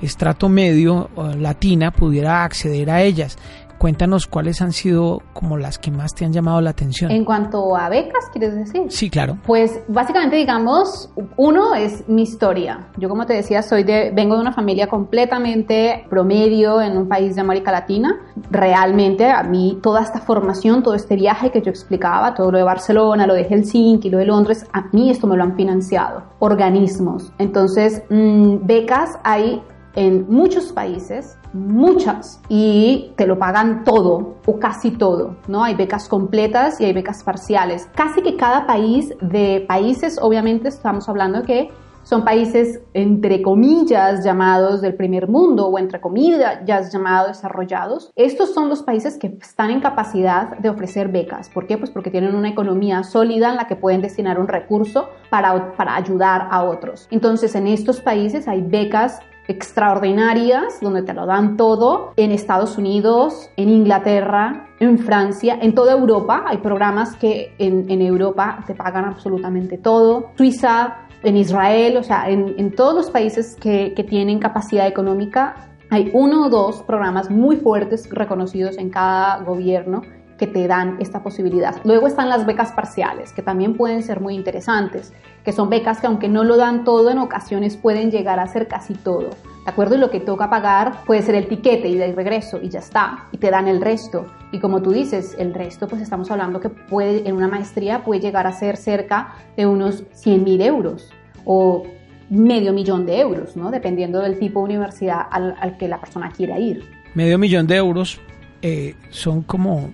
[0.03, 3.39] estrato medio latina pudiera acceder a ellas.
[3.83, 7.11] Cuéntanos cuáles han sido como las que más te han llamado la atención.
[7.11, 8.83] En cuanto a becas, ¿quieres decir?
[8.91, 9.39] Sí, claro.
[9.45, 12.87] Pues básicamente digamos, uno es mi historia.
[12.97, 17.35] Yo como te decía, soy de, vengo de una familia completamente promedio en un país
[17.35, 18.21] de América Latina.
[18.53, 22.65] Realmente a mí toda esta formación, todo este viaje que yo explicaba, todo lo de
[22.65, 27.33] Barcelona, lo de Helsinki, lo de Londres, a mí esto me lo han financiado organismos.
[27.39, 29.61] Entonces, mmm, becas hay
[29.95, 35.65] en muchos países, muchas, y te lo pagan todo o casi todo, ¿no?
[35.65, 37.89] Hay becas completas y hay becas parciales.
[37.95, 41.71] Casi que cada país de países, obviamente estamos hablando que
[42.05, 48.11] son países entre comillas llamados del primer mundo o entre comillas llamados desarrollados.
[48.17, 51.49] Estos son los países que están en capacidad de ofrecer becas.
[51.49, 51.79] ¿Por qué?
[51.79, 55.95] Pues porque tienen una economía sólida en la que pueden destinar un recurso para, para
[55.95, 57.07] ayudar a otros.
[57.11, 59.21] Entonces en estos países hay becas
[59.53, 65.93] extraordinarias donde te lo dan todo en Estados Unidos, en Inglaterra, en Francia, en toda
[65.93, 66.45] Europa.
[66.47, 70.31] Hay programas que en, Europa te pagan absolutamente todo.
[70.37, 76.47] Suiza, en Israel, o sea, en, todos los países que tienen capacidad económica hay uno
[76.47, 80.01] o dos programas muy fuertes reconocidos en cada gobierno
[80.39, 81.77] que te dan esta posibilidad.
[81.85, 85.13] Luego están las becas parciales, que también pueden ser muy interesantes,
[85.45, 88.69] que son becas que aunque no lo dan todo, en ocasiones pueden llegar a ser
[88.69, 89.31] casi todo.
[89.65, 89.95] ¿De acuerdo?
[89.95, 93.29] Y lo que toca pagar puede ser el tiquete y de regreso y ya está,
[93.31, 94.27] y te dan el resto.
[94.51, 98.21] Y como tú dices, el resto, pues estamos hablando que puede, en una maestría puede
[98.21, 101.11] llegar a ser cerca de unos 100 mil euros
[101.45, 101.85] o
[102.29, 103.71] medio millón de euros, ¿no?
[103.71, 106.83] Dependiendo del tipo de universidad al, al que la persona quiera ir.
[107.15, 108.21] Medio millón de euros
[108.63, 109.91] eh, son como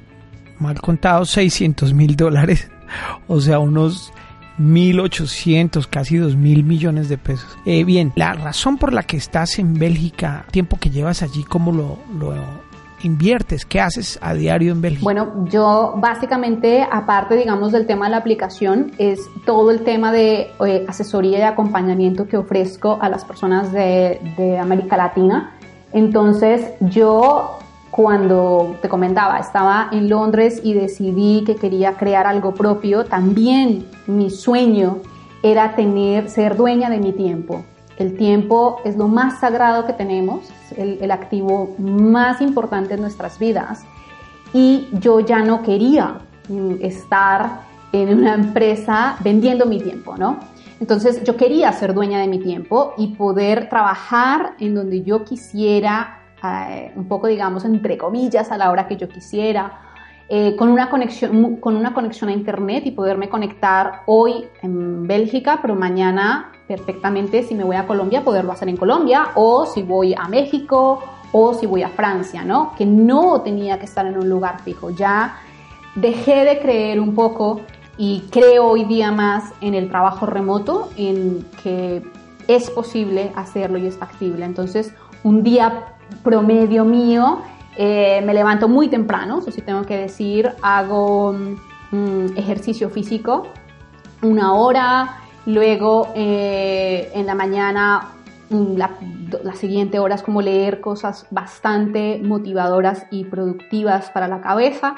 [0.58, 2.70] mal contado 600 mil dólares,
[3.26, 4.12] o sea, unos
[4.58, 7.56] 1.800, casi 2.000 millones de pesos.
[7.64, 11.70] Eh, bien, la razón por la que estás en Bélgica, tiempo que llevas allí, ¿cómo
[11.70, 12.34] lo, lo
[13.02, 13.64] inviertes?
[13.64, 15.04] ¿Qué haces a diario en Bélgica?
[15.04, 20.50] Bueno, yo básicamente, aparte, digamos, del tema de la aplicación, es todo el tema de
[20.66, 25.54] eh, asesoría y acompañamiento que ofrezco a las personas de, de América Latina.
[25.92, 27.58] Entonces, yo
[27.90, 34.30] cuando te comentaba, estaba en Londres y decidí que quería crear algo propio, también mi
[34.30, 34.98] sueño
[35.42, 37.64] era tener, ser dueña de mi tiempo.
[37.96, 43.38] El tiempo es lo más sagrado que tenemos, el, el activo más importante en nuestras
[43.38, 43.84] vidas.
[44.52, 50.38] Y yo ya no quería mm, estar en una empresa vendiendo mi tiempo, ¿no?
[50.80, 56.17] Entonces yo quería ser dueña de mi tiempo y poder trabajar en donde yo quisiera,
[56.44, 59.80] eh, un poco, digamos, entre comillas, a la hora que yo quisiera,
[60.28, 65.58] eh, con, una conexión, con una conexión a Internet y poderme conectar hoy en Bélgica,
[65.62, 70.14] pero mañana perfectamente, si me voy a Colombia, poderlo hacer en Colombia, o si voy
[70.14, 72.74] a México, o si voy a Francia, ¿no?
[72.76, 74.90] Que no tenía que estar en un lugar fijo.
[74.90, 75.38] Ya
[75.94, 77.62] dejé de creer un poco
[77.96, 82.02] y creo hoy día más en el trabajo remoto, en que
[82.48, 84.44] es posible hacerlo y es factible.
[84.44, 87.42] Entonces, un día promedio mío,
[87.76, 91.32] eh, me levanto muy temprano, eso sí tengo que decir, hago
[91.90, 93.48] mm, ejercicio físico
[94.22, 98.08] una hora, luego eh, en la mañana
[98.50, 98.90] mm, la,
[99.44, 104.96] la, siguiente hora es como leer cosas bastante motivadoras y productivas para la cabeza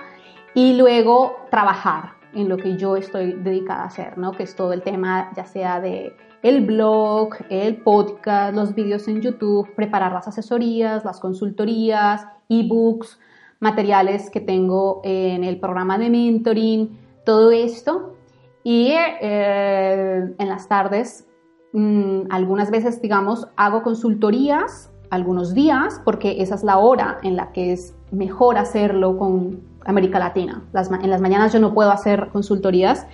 [0.55, 4.33] y luego trabajar en lo que yo estoy dedicada a hacer, ¿no?
[4.33, 9.21] que es todo el tema ya sea de el blog, el podcast, los vídeos en
[9.21, 13.19] YouTube, preparar las asesorías, las consultorías, ebooks,
[13.61, 18.17] materiales que tengo en el programa de mentoring, todo esto.
[18.63, 21.27] y eh, en las tardes
[21.73, 27.53] mm, algunas veces, digamos, hago consultorías algunos días porque esa es la hora en la
[27.53, 30.63] que es mejor hacerlo con América Latina.
[30.75, 33.07] en las mañanas yo no puedo hacer consultorías,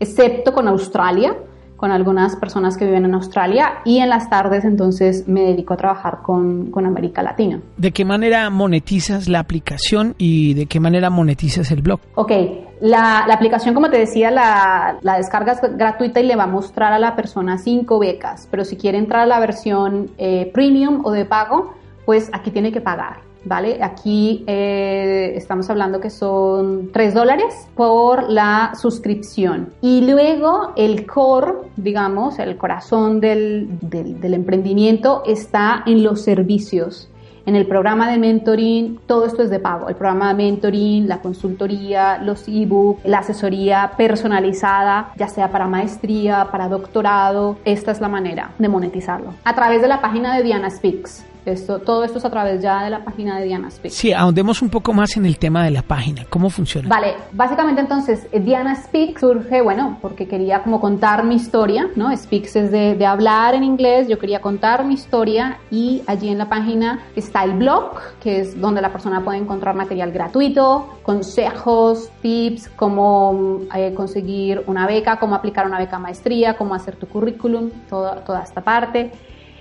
[0.00, 1.36] excepto con Australia,
[1.84, 5.76] con algunas personas que viven en Australia y en las tardes entonces me dedico a
[5.76, 7.60] trabajar con, con, América Latina.
[7.76, 12.00] ¿De qué manera monetizas la aplicación y de qué manera monetizas el blog?
[12.14, 12.32] Ok,
[12.80, 16.46] la, la aplicación como te decía la, la, descarga es gratuita y le va a
[16.46, 21.02] mostrar a la persona cinco becas, pero si quiere entrar a la versión eh, premium
[21.04, 21.74] o de pago,
[22.06, 23.18] pues aquí tiene que pagar.
[23.44, 23.78] ¿Vale?
[23.82, 29.72] Aquí eh, estamos hablando que son 3 dólares por la suscripción.
[29.80, 37.08] Y luego el core, digamos, el corazón del, del, emprendimiento está en los servicios.
[37.46, 39.90] En el programa de mentoring, todo esto es de pago.
[39.90, 46.48] El programa de mentoring, la consultoría, los ebooks, la asesoría personalizada, ya sea para maestría,
[46.50, 47.58] para doctorado.
[47.66, 49.34] Esta es la manera de monetizarlo.
[49.44, 51.26] A través de la página de Diana Speaks.
[51.44, 53.94] Esto, todo esto es a través ya de la página de Diana Speaks.
[53.94, 56.24] Sí, ahondemos un poco más en el tema de la página.
[56.30, 56.88] ¿Cómo funciona?
[56.88, 62.16] Vale, básicamente entonces eh, Diana Speaks surge, bueno, porque quería como contar mi historia, ¿no?
[62.16, 66.38] Speaks es de, de hablar en inglés, yo quería contar mi historia y allí en
[66.38, 72.10] la página está el blog, que es donde la persona puede encontrar material gratuito, consejos,
[72.22, 77.70] tips, cómo eh, conseguir una beca, cómo aplicar una beca maestría, cómo hacer tu currículum,
[77.88, 79.12] toda, toda esta parte.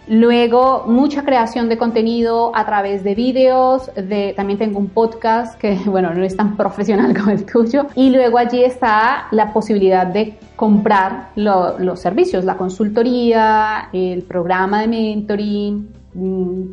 [0.08, 5.76] Luego, mucha creación de contenido a través de vídeos, de, también tengo un podcast que,
[5.86, 7.88] bueno, no es tan profesional como el tuyo.
[7.96, 14.88] Y luego allí está la posibilidad de comprar los servicios, la consultoría, el programa de
[14.88, 16.64] mentoring, mm,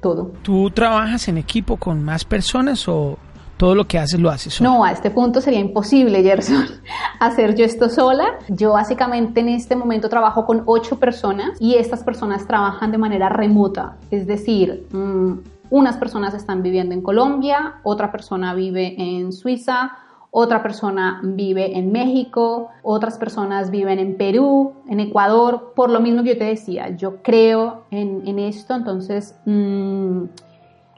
[0.00, 0.32] todo.
[0.42, 3.18] ¿Tú trabajas en equipo con más personas o
[3.56, 4.70] todo lo que haces lo haces sola.
[4.70, 6.66] No, a este punto sería imposible, Gerson,
[7.20, 8.38] hacer yo esto sola.
[8.48, 13.28] Yo básicamente en este momento trabajo con ocho personas y estas personas trabajan de manera
[13.28, 13.96] remota.
[14.10, 15.32] Es decir, mm,
[15.70, 19.92] unas personas están viviendo en Colombia, otra persona vive en Suiza,
[20.30, 26.22] otra persona vive en México, otras personas viven en Perú, en Ecuador, por lo mismo
[26.22, 29.34] que yo te decía, yo creo en, esto, entonces...
[29.46, 30.24] Mm,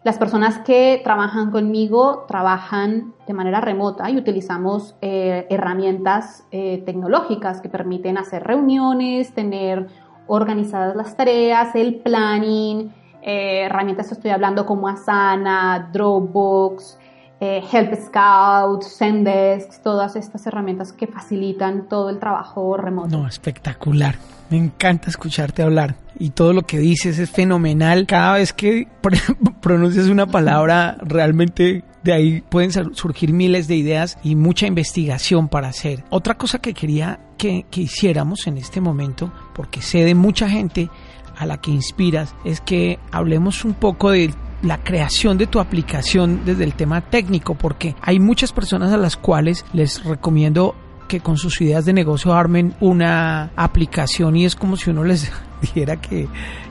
[0.09, 7.61] las personas que trabajan conmigo trabajan de manera remota y utilizamos eh, herramientas eh, tecnológicas
[7.61, 9.87] que permiten hacer reuniones, tener
[10.27, 12.91] organizadas las tareas, el planning,
[13.21, 16.99] eh, herramientas estoy hablando como Asana, Dropbox,
[17.41, 23.17] Help Scout, Zendesk, todas estas herramientas que facilitan todo el trabajo remoto.
[23.17, 24.17] No, espectacular.
[24.51, 28.07] Me encanta escucharte hablar y todo lo que dices es fenomenal.
[28.07, 28.89] Cada vez que
[29.61, 35.69] pronuncias una palabra, realmente de ahí pueden surgir miles de ideas y mucha investigación para
[35.69, 36.05] hacer.
[36.11, 40.89] Otra cosa que quería que, hiciéramos en este momento, porque sé de mucha gente
[41.37, 46.43] a la que inspiras, es que hablemos un poco de la creación de tu aplicación
[46.45, 50.75] desde el tema técnico, porque hay muchas personas a las cuales les recomiendo
[51.09, 55.33] que con sus ideas de negocio armen una aplicación y es como si uno les
[55.61, 56.29] dijera que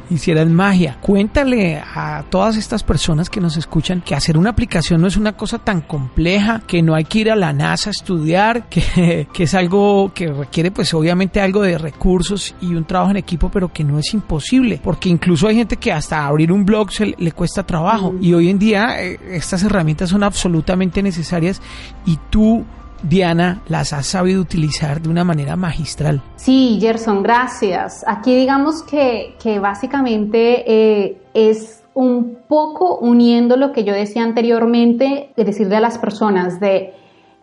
[0.10, 0.98] hicieran magia.
[1.02, 5.34] Cuéntale a todas estas personas que nos escuchan que hacer una aplicación no es una
[5.34, 9.44] cosa tan compleja, que no hay que ir a la NASA a estudiar, que, que
[9.44, 13.72] es algo que requiere pues obviamente algo de recursos y un trabajo en equipo, pero
[13.72, 17.32] que no es imposible, porque incluso hay gente que hasta abrir un blog se le,
[17.32, 21.62] cuesta trabajo y hoy en día eh, estas herramientas son absolutamente necesarias
[22.06, 22.66] y tú
[23.04, 26.22] Diana, las has sabido utilizar de una manera magistral.
[26.36, 28.04] Sí, Gerson, gracias.
[28.08, 35.32] Aquí digamos que, que básicamente eh, es un poco uniendo lo que yo decía anteriormente,
[35.36, 36.94] de decirle a las personas de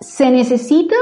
[0.00, 0.96] se necesita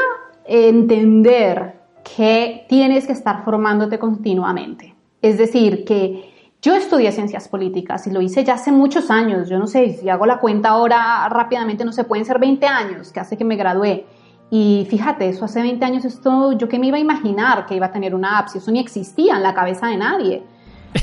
[0.46, 1.80] entender
[2.16, 4.94] que tienes que estar formándote continuamente.
[5.20, 9.48] Es decir, que yo estudié ciencias políticas y lo hice ya hace muchos años.
[9.48, 13.12] Yo no sé, si hago la cuenta ahora rápidamente, no sé, pueden ser 20 años
[13.12, 14.06] que hace que me gradué.
[14.54, 17.86] Y fíjate, eso hace 20 años, esto yo que me iba a imaginar que iba
[17.86, 20.42] a tener una app, si eso ni existía en la cabeza de nadie.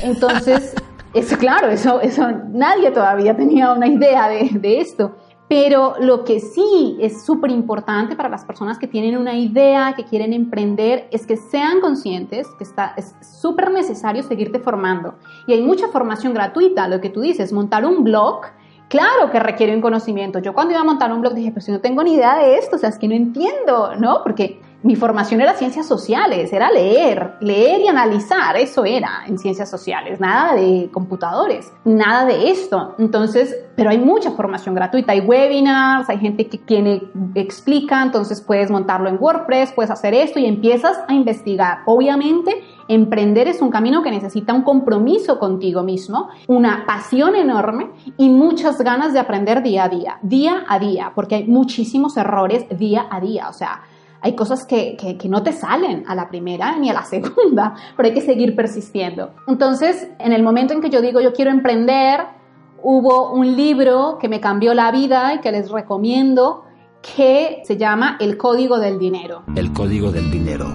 [0.04, 0.72] Entonces,
[1.14, 5.16] es claro, eso, eso nadie todavía tenía una idea de, de esto.
[5.48, 10.04] Pero lo que sí es súper importante para las personas que tienen una idea, que
[10.04, 15.16] quieren emprender, es que sean conscientes que está, es súper necesario seguirte formando.
[15.48, 18.42] Y hay mucha formación gratuita, lo que tú dices, montar un blog
[18.90, 20.40] Claro que requiere un conocimiento.
[20.40, 22.56] Yo cuando iba a montar un blog dije, pues si no tengo ni idea de
[22.56, 24.24] esto, o sea, es que no entiendo, ¿no?
[24.24, 29.68] Porque mi formación era ciencias sociales, era leer, leer y analizar, eso era en ciencias
[29.68, 32.94] sociales, nada de computadores, nada de esto.
[32.98, 39.08] Entonces, pero hay mucha formación gratuita, hay webinars, hay gente que explica, entonces puedes montarlo
[39.08, 41.80] en WordPress, puedes hacer esto y empiezas a investigar.
[41.86, 48.30] Obviamente, emprender es un camino que necesita un compromiso contigo mismo, una pasión enorme y
[48.30, 53.06] muchas ganas de aprender día a día, día a día, porque hay muchísimos errores día
[53.10, 53.82] a día, o sea,
[54.22, 58.08] hay cosas que, que, no te salen a la primera ni a la segunda, pero
[58.08, 59.34] hay que seguir persistiendo.
[59.46, 62.20] Entonces, en el momento en que yo digo yo quiero emprender,
[62.82, 66.64] hubo un libro que me cambió la vida y que les recomiendo
[67.02, 69.44] que se llama El Código del Dinero.
[69.56, 70.66] El Código del Dinero.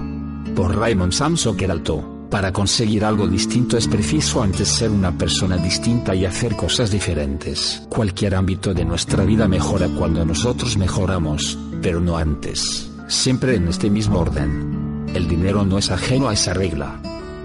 [0.55, 2.11] Por Raymond Samso Queralto.
[2.29, 7.85] Para conseguir algo distinto es preciso antes ser una persona distinta y hacer cosas diferentes.
[7.87, 13.89] Cualquier ámbito de nuestra vida mejora cuando nosotros mejoramos, pero no antes siempre en este
[13.89, 15.05] mismo orden.
[15.13, 16.99] El dinero no es ajeno a esa regla.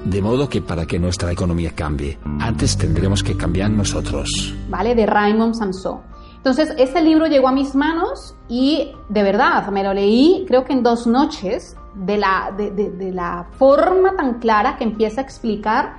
[0.05, 4.55] De modo que para que nuestra economía cambie, antes tendremos que cambiar nosotros.
[4.69, 4.95] ¿Vale?
[4.95, 6.01] De Raymond Samson.
[6.37, 10.73] Entonces, este libro llegó a mis manos y de verdad me lo leí creo que
[10.73, 15.97] en dos noches de la, de la forma tan clara que empieza a explicar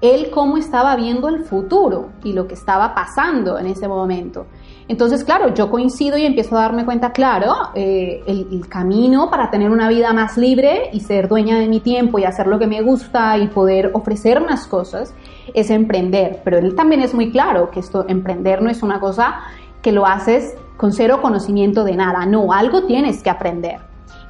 [0.00, 4.46] él cómo estaba viendo el futuro y lo que estaba pasando en ese momento.
[4.90, 9.70] Entonces, claro, yo coincido y empiezo a darme cuenta, claro, eh, el, camino para tener
[9.70, 12.82] una vida más libre y ser dueña de mi tiempo y hacer lo que me
[12.82, 15.14] gusta y poder ofrecer más cosas
[15.54, 16.40] es emprender.
[16.42, 19.42] Pero él también es muy claro que esto, emprender no es una cosa
[19.80, 23.78] que lo haces con cero conocimiento de nada, no, algo tienes que aprender.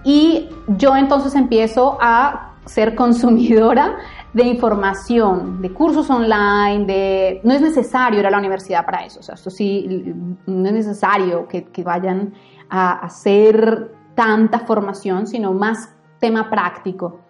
[0.04, 3.96] Y yo entonces empiezo a ser consumidora
[4.32, 7.40] de información, de cursos online, de...
[7.42, 10.14] No es necesario ir a la universidad para eso, o sea, esto sí,
[10.46, 12.34] no es necesario que, vayan
[12.68, 17.20] a hacer tanta formación, sino más tema práctico.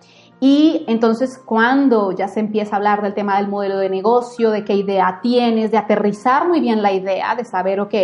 [0.40, 4.64] Y entonces cuando ya se empieza a hablar del tema del modelo de negocio, de
[4.64, 7.94] qué idea tienes, de aterrizar muy bien la idea, de saber, ok,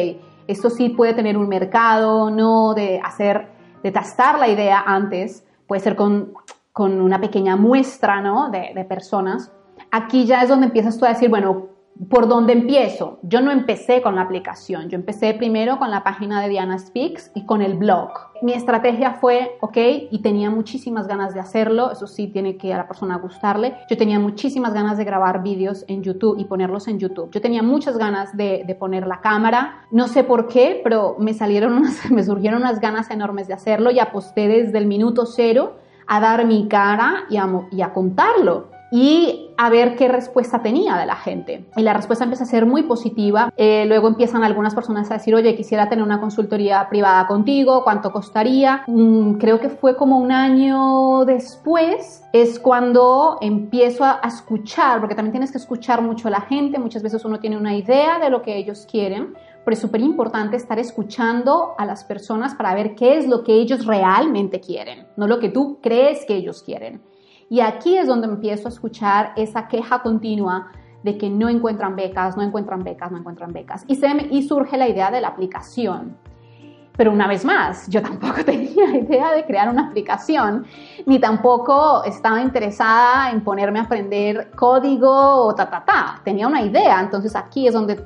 [0.47, 3.49] esto sí puede tener un mercado, no, de hacer,
[3.83, 6.35] de tastar la idea antes, puede ser con
[6.77, 8.51] con una pequeña muestra ¿no?
[8.51, 9.51] de, personas,
[9.91, 11.69] aquí ya es donde empiezas tú a decir, bueno,
[12.11, 13.19] ¿por dónde empiezo?
[13.23, 17.31] Yo no empecé con la aplicación, yo empecé primero con la página de Diana Speaks
[17.35, 18.11] y con el blog.
[18.43, 19.79] Mi estrategia fue, ok,
[20.11, 23.97] y tenía muchísimas ganas de hacerlo, eso sí tiene que a la persona gustarle, yo
[23.97, 27.31] tenía muchísimas ganas de grabar vídeos en YouTube y ponerlos en YouTube.
[27.31, 31.33] Yo tenía muchas ganas de, de poner la cámara, no sé por qué, pero me
[31.33, 35.86] salieron unas, me surgieron unas ganas enormes de hacerlo y aposté desde el minuto cero
[36.07, 41.17] a dar mi cara y a, contarlo y a ver qué respuesta tenía de la
[41.17, 41.67] gente.
[41.77, 43.53] Y la respuesta empieza a ser muy positiva.
[43.57, 48.13] Eh, luego empiezan algunas personas a decir, oye, quisiera tener una consultoría privada contigo, ¿cuánto
[48.13, 48.85] costaría?
[48.87, 55.17] Mm, creo que fue como un año después, es cuando empiezo a, a escuchar, porque
[55.17, 58.31] también tienes que escuchar mucho a la gente, muchas veces uno tiene una idea de
[58.31, 59.35] lo que ellos quieren,
[59.67, 63.55] pero es súper importante estar escuchando a las personas para ver qué es lo que
[63.55, 67.03] ellos realmente quieren, no lo que tú crees que ellos quieren.
[67.51, 70.71] Y aquí es donde empiezo a escuchar esa queja continua
[71.03, 73.85] de que no encuentran becas, no encuentran becas, no encuentran becas.
[73.89, 76.17] Y, se y surge la idea de la aplicación.
[76.97, 80.67] Pero una vez más, yo tampoco tenía idea de crear una aplicación,
[81.05, 86.21] ni tampoco estaba interesada en ponerme a aprender código o ta, ta, ta.
[86.25, 88.05] Tenía una idea, entonces aquí es donde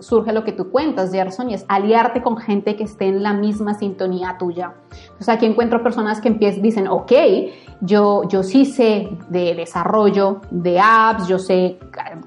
[0.00, 3.34] surge lo que tú cuentas, Gerson, y es aliarte con gente que esté en la
[3.34, 4.72] misma sintonía tuya.
[4.90, 7.12] Entonces aquí encuentro personas que empiezan, dicen, ok,
[7.80, 11.78] yo, yo sí sé de desarrollo de apps, yo sé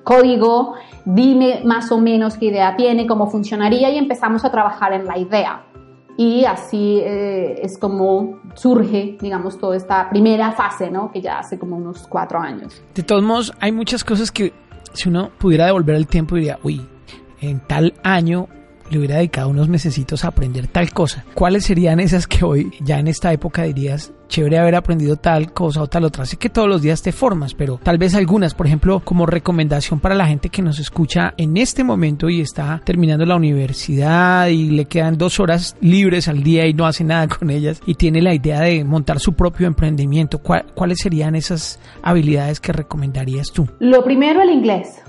[0.04, 5.06] código, dime más o menos qué idea tiene, cómo funcionaría y empezamos a trabajar en
[5.06, 5.64] la idea.
[6.24, 11.12] Y así eh, es como surge, digamos, toda esta primera fase, ¿no?
[11.12, 12.80] Que ya hace como unos cuatro años.
[12.94, 14.54] De todos modos, hay muchas cosas que
[14.94, 16.86] si uno pudiera devolver el tiempo diría, uy,
[17.40, 18.48] en tal año
[18.92, 21.26] le hubiera dedicado unos mesecitos a aprender tal cosa.
[21.34, 25.82] ¿Cuáles serían esas que hoy, ya en esta época, dirías, chévere haber aprendido tal cosa
[25.82, 26.26] o tal otra?
[26.26, 30.00] Sé que todos los días te formas, pero tal vez algunas, por ejemplo, como recomendación
[30.00, 34.70] para la gente que nos escucha en este momento y está terminando la universidad y
[34.70, 38.22] le quedan dos horas libres al día y no hace nada con ellas y tiene
[38.22, 40.40] la idea de montar su propio emprendimiento.
[40.40, 43.68] ¿Cuáles serían esas habilidades que recomendarías tú?
[43.80, 45.02] Lo primero, el inglés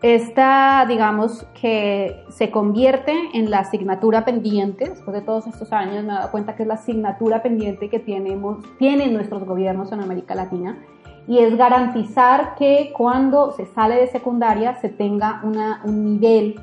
[0.00, 6.12] esta, digamos, que se convierte en la asignatura pendiente, después de todos estos años me
[6.12, 10.36] he dado cuenta que es la asignatura pendiente que tenemos, tienen nuestros gobiernos en América
[10.36, 10.78] Latina,
[11.26, 16.60] y es garantizar que cuando se sale de secundaria se tenga una, un nivel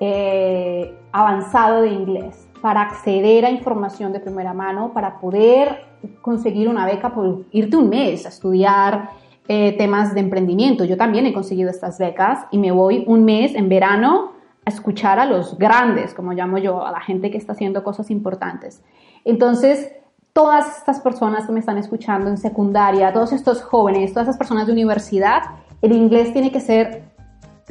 [0.00, 2.42] eh, avanzado de inglés.
[2.62, 5.84] para acceder a información de primera mano, para poder
[6.22, 9.10] conseguir una beca por irte un mes a estudiar
[9.48, 10.84] eh, temas de emprendimiento.
[10.84, 14.32] Yo también he conseguido estas becas y me voy un mes en verano
[14.64, 18.10] a escuchar a los grandes, como llamo yo, a la gente que está haciendo cosas
[18.10, 18.82] importantes.
[19.24, 19.92] Entonces,
[20.32, 24.66] todas estas personas que me están escuchando en secundaria, todos estos jóvenes, todas esas personas
[24.66, 25.42] de universidad,
[25.80, 27.04] el inglés tiene que ser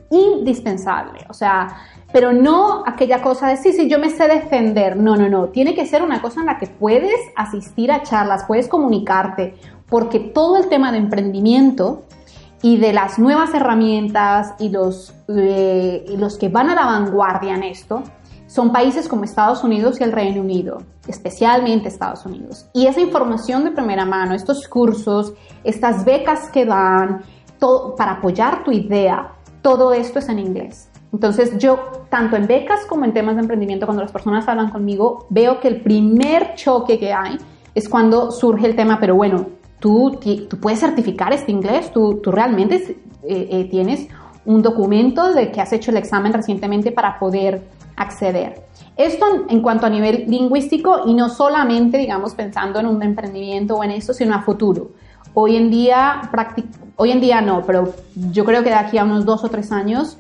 [0.10, 1.20] indispensable.
[1.30, 1.68] O sea,
[2.12, 4.96] pero no aquella cosa de sí, sí, yo me sé defender.
[4.96, 5.50] No, no, no.
[5.50, 9.56] Tiene que ser una cosa en la que puedes asistir a charlas, puedes comunicarte,
[9.90, 12.04] porque todo el tema de emprendimiento
[12.62, 17.64] y de las nuevas herramientas y los, eh, los que van a la vanguardia en
[17.64, 18.04] esto
[18.48, 22.68] son países como Estados Unidos y el Reino Unido, especialmente Estados Unidos.
[22.74, 25.34] Y esa información de primera mano, estos cursos,
[25.64, 27.24] estas becas que dan
[27.98, 30.90] para apoyar tu idea, todo esto es en inglés.
[31.12, 31.80] Entonces yo,
[32.10, 35.68] tanto en becas como en temas de emprendimiento, cuando las personas hablan conmigo, veo que
[35.68, 37.38] el primer choque que hay
[37.74, 39.48] es cuando surge el tema, pero bueno,
[39.80, 40.20] tú,
[40.50, 42.76] tú puedes certificar este inglés, tú, tú realmente
[43.24, 44.08] eh, eh, tienes
[44.46, 47.64] un documento de que has hecho el examen recientemente para poder
[47.96, 48.64] acceder.
[48.96, 53.84] Esto en cuanto a nivel lingüístico y no solamente, digamos, pensando en un emprendimiento o
[53.84, 54.92] en esto, sino a futuro.
[55.34, 56.30] Hoy en día,
[56.96, 57.94] hoy en día no, pero
[58.32, 60.18] yo creo que de aquí a unos dos o tres años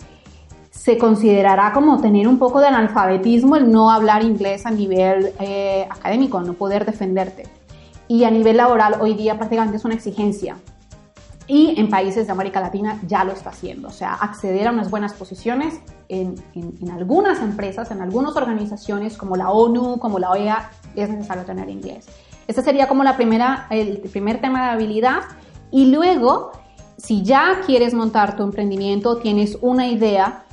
[0.71, 5.87] se considerará como tener un poco de analfabetismo el no hablar inglés a nivel eh,
[5.89, 7.43] académico, no poder defenderte.
[8.07, 10.57] Y a nivel laboral hoy día prácticamente es una exigencia
[11.47, 13.87] y en países de América Latina ya lo está haciendo.
[13.87, 15.79] O sea, acceder a unas buenas posiciones
[16.09, 21.43] en, en, algunas empresas, en algunas organizaciones como la ONU, como la OEA, es necesario
[21.43, 22.07] tener inglés.
[22.47, 25.21] Este sería como la primera, el primer tema de habilidad.
[25.71, 26.51] Y luego,
[26.97, 30.45] si ya quieres montar tu emprendimiento, tienes una idea,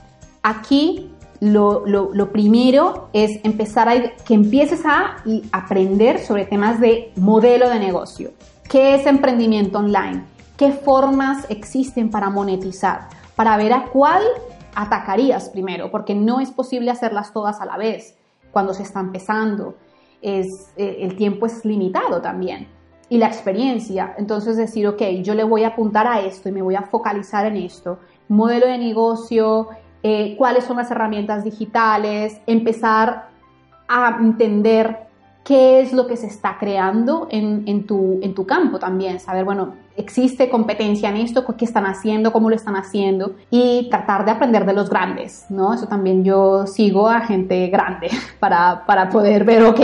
[0.43, 1.12] aquí
[1.51, 5.17] lo, lo, primero es empezar a que empieces a
[5.51, 8.31] aprender sobre temas de modelo de negocio.
[8.69, 10.23] ¿Qué es emprendimiento online?
[10.63, 14.23] qué formas existen para monetizar, para ver a cuál
[14.77, 18.17] atacarías primero, porque no es posible hacerlas todas a la vez
[18.53, 19.75] cuando se está empezando.
[20.21, 22.69] Es, eh, el tiempo es limitado también
[23.09, 24.15] y la experiencia.
[24.17, 27.45] Entonces decir, ok, yo le voy a apuntar a esto y me voy a focalizar
[27.47, 27.99] en esto.
[28.29, 29.69] Modelo de negocio,
[30.03, 33.29] eh, cuáles son las herramientas digitales, empezar
[33.89, 35.09] a entender
[35.45, 39.45] qué es lo que se está creando en, en, tu, en tu campo también, saber,
[39.45, 44.31] bueno, existe competencia en esto, qué están haciendo, cómo lo están haciendo y tratar de
[44.31, 45.75] aprender de los grandes, ¿no?
[45.75, 48.09] Eso también yo sigo a gente grande
[48.41, 49.81] para, para poder ver, ok,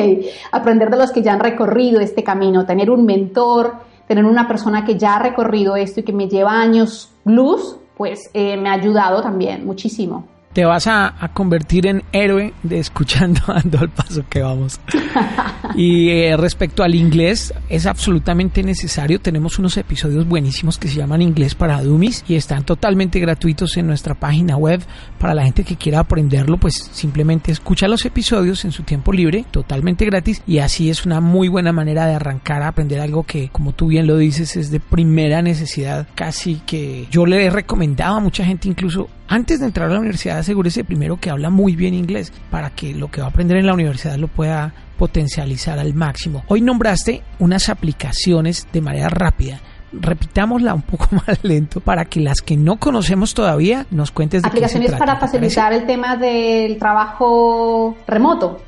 [0.53, 3.75] aprender de los que ya han recorrido este camino, tener un mentor,
[4.07, 8.31] tener una persona que ya ha recorrido esto y que me lleva años luz, pues
[8.33, 13.79] eh, me ha ayudado también muchísimo te vas a, convertir en héroe de escuchando ando
[13.79, 14.81] al paso que vamos.
[15.75, 19.21] Y eh, respecto al inglés, es absolutamente necesario.
[19.21, 23.87] Tenemos unos episodios buenísimos que se llaman Inglés para Dummies y están totalmente gratuitos en
[23.87, 24.81] nuestra página web.
[25.19, 29.45] Para la gente que quiera aprenderlo, pues simplemente escucha los episodios en su tiempo libre,
[29.51, 30.43] totalmente gratis.
[30.47, 33.89] Y así es una muy buena manera de arrancar a aprender algo que, como tú
[33.89, 36.09] bien lo dices, es de primera necesidad.
[36.15, 40.01] Casi que yo le he recomendado a mucha gente incluso antes de entrar a la
[40.01, 43.59] universidad asegúrese primero que habla muy bien inglés para que lo que va a aprender
[43.59, 46.43] en la universidad lo pueda potencializar al máximo.
[46.49, 49.61] Hoy nombraste unas aplicaciones de manera rápida.
[49.93, 54.49] Repitámosla un poco más lento para que las que no conocemos todavía nos cuentes de
[54.49, 58.63] aplicaciones para facilitar el tema del trabajo remoto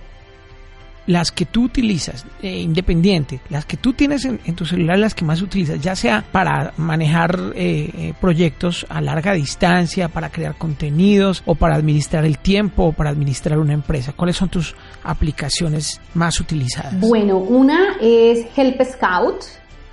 [1.10, 5.24] las que tú utilizas, eh, independiente, las que tú tienes en, tu celular, las que
[5.24, 11.42] más utilizas, ya sea para manejar eh, eh, proyectos a larga distancia, para crear contenidos
[11.46, 14.12] o para administrar el tiempo o para administrar una empresa.
[14.12, 17.00] ¿Cuáles son tus aplicaciones más utilizadas?
[17.00, 19.42] Bueno, una es Help Scout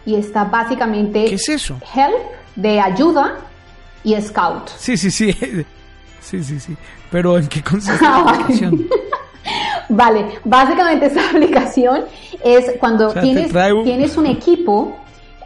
[0.05, 1.25] y está básicamente...
[1.25, 1.79] ¿Qué es eso?
[1.95, 3.37] Help de ayuda
[4.03, 4.69] y Scout.
[4.77, 5.35] Sí, sí, sí.
[6.19, 6.75] Sí, sí, sí.
[7.09, 8.85] Pero ¿en qué consiste la aplicación?
[9.89, 12.05] Vale, básicamente esa aplicación
[12.43, 13.51] es cuando tienes,
[13.83, 14.95] tienes un equipo,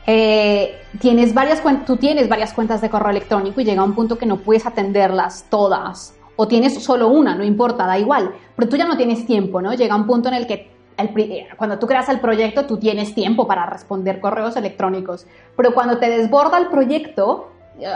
[0.08, 4.26] eh, tienes varias tú tienes varias cuentas de correo electrónico y llega un punto que
[4.26, 6.16] no puedes atenderlas todas.
[6.38, 8.32] O tienes solo una, no importa, da igual.
[8.56, 9.74] Pero tú ya no tienes tiempo, ¿no?
[9.74, 13.48] Llega un punto en el que eh, cuando tú creas el proyecto, tú tienes tiempo
[13.48, 15.28] para responder correos electrónicos.
[15.56, 17.51] Pero cuando te desborda el proyecto,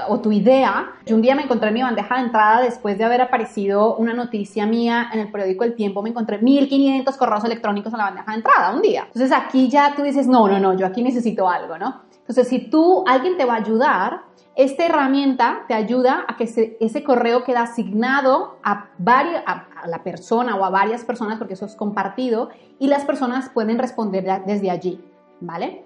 [0.08, 0.92] o tu idea.
[1.06, 4.14] Yo un día me encontré en mi bandeja de entrada después de haber aparecido una
[4.14, 8.32] noticia mía en el periódico El Tiempo, me encontré 1500 correos electrónicos en la bandeja
[8.32, 9.04] de entrada un día.
[9.08, 12.02] Entonces aquí ya tú dices, no, no, no, yo aquí necesito algo, ¿no?
[12.20, 14.22] Entonces si tú, alguien te va a ayudar,
[14.56, 16.46] esta herramienta te ayuda a que
[16.80, 21.66] ese, correo quede asignado a, varios, a, la persona o a varias personas, porque eso
[21.66, 25.04] es compartido, y las personas pueden responder desde allí,
[25.42, 25.86] ¿vale?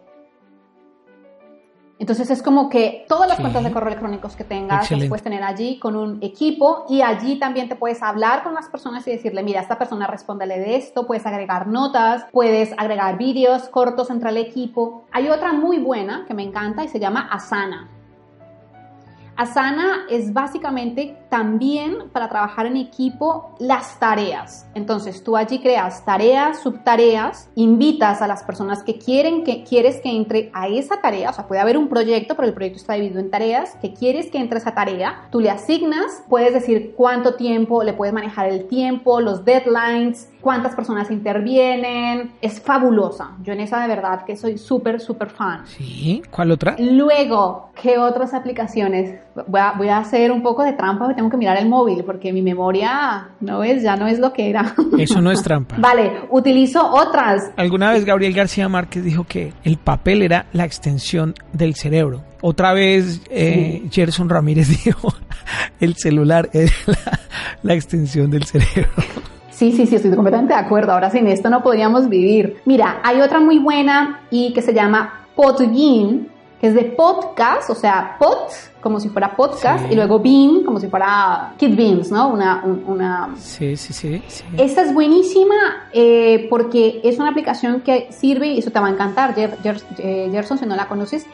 [1.99, 5.43] Entonces es como que todas las cuentas de correo electrónicos que tengas las puedes tener
[5.43, 9.43] allí con un equipo y allí también te puedes hablar con las personas y decirle,
[9.43, 14.37] mira, esta persona respóndele de esto, puedes agregar notas, puedes agregar vídeos cortos entre el
[14.37, 15.03] equipo.
[15.11, 17.89] Hay otra muy buena que me encanta y se llama Asana.
[19.35, 24.67] Asana es básicamente también para trabajar en equipo las tareas.
[24.73, 30.09] Entonces tú allí creas tareas, subtareas, invitas a las personas que quieren que quieres que
[30.09, 33.19] entre a esa tarea, o sea, puede haber un proyecto, pero el proyecto está dividido
[33.19, 37.35] en tareas, que quieres que entre a esa tarea, tú le asignas, puedes decir cuánto
[37.35, 42.33] tiempo, le puedes manejar el tiempo, los deadlines, cuántas personas intervienen.
[42.41, 43.31] Es fabulosa.
[43.43, 45.65] Yo en esa de verdad que soy súper, súper fan.
[45.65, 46.75] Sí, ¿cuál otra?
[46.79, 49.19] Luego, ¿qué otras aplicaciones?
[49.47, 52.31] Voy a, voy a hacer un poco de trampa, tengo que mirar el móvil, porque
[52.31, 53.83] mi memoria, ¿no es?
[53.83, 54.73] Ya no es lo que era.
[54.97, 55.75] Eso no es trampa.
[55.77, 57.51] vale, utilizo otras.
[57.57, 62.23] Alguna vez Gabriel García Márquez dijo que el papel era la extensión del cerebro.
[62.39, 65.13] Otra vez eh, Gerson Ramírez dijo,
[65.81, 67.19] el celular es la,
[67.63, 68.89] la extensión del cerebro.
[69.49, 70.93] Sí, sí, sí, estoy completamente de acuerdo.
[70.93, 72.61] Ahora sin esto no podríamos vivir.
[72.63, 76.28] Mira, hay otra muy buena y que se llama Podbean,
[76.59, 78.49] que es de podcast, o sea, pod
[78.81, 82.29] como si fuera podcast y luego bean como si fuera kid beans, ¿no?
[82.29, 83.29] Una, una...
[83.37, 84.21] Sí, sí, sí,
[84.57, 85.55] Esta es buenísima
[85.93, 90.57] eh, porque es una aplicación que sirve, y eso te va a encantar, eh, Gerson,
[90.57, 91.25] si no la conoces,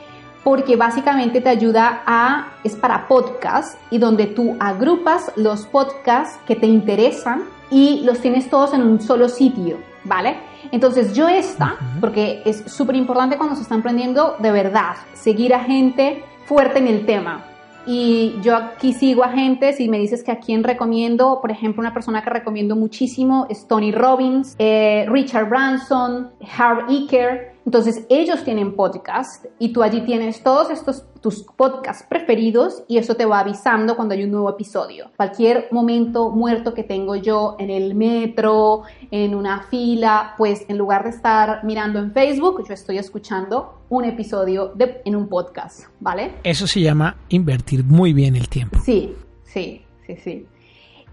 [0.43, 6.55] porque básicamente te ayuda a, es para podcast y donde tú agrupas los podcasts que
[6.55, 10.37] te interesan y los tienes todos en un solo sitio, ¿vale?
[10.71, 15.59] Entonces yo esta, porque es súper importante cuando se está emprendiendo de verdad, seguir a
[15.59, 17.43] gente fuerte en el tema.
[17.87, 21.81] Y yo aquí sigo a gente, si me dices que a quién recomiendo, por ejemplo,
[21.81, 28.43] una persona que recomiendo muchísimo es Tony Robbins, eh, Richard Branson, Harv Eker, entonces ellos
[28.43, 33.39] tienen podcast y tú allí tienes todos estos tus podcasts preferidos y eso te va
[33.39, 35.09] avisando cuando hay un nuevo episodio.
[35.17, 41.03] Cualquier momento muerto que tengo yo en el metro, en una fila, pues en lugar
[41.03, 46.35] de estar mirando en Facebook, yo estoy escuchando un episodio de, en un podcast, ¿vale?
[46.43, 48.79] Eso se llama invertir muy bien el tiempo.
[48.83, 50.45] Sí, sí, sí, sí.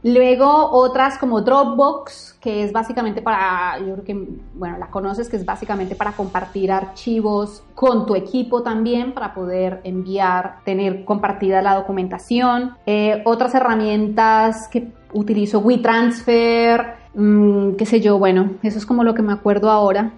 [0.05, 5.36] Luego otras como Dropbox, que es básicamente para, yo creo que, bueno, la conoces, que
[5.36, 11.76] es básicamente para compartir archivos con tu equipo también, para poder enviar, tener compartida la
[11.76, 12.76] documentación.
[12.84, 19.14] Eh, otras herramientas que utilizo, WeTransfer, mmm, qué sé yo, bueno, eso es como lo
[19.14, 20.12] que me acuerdo ahora.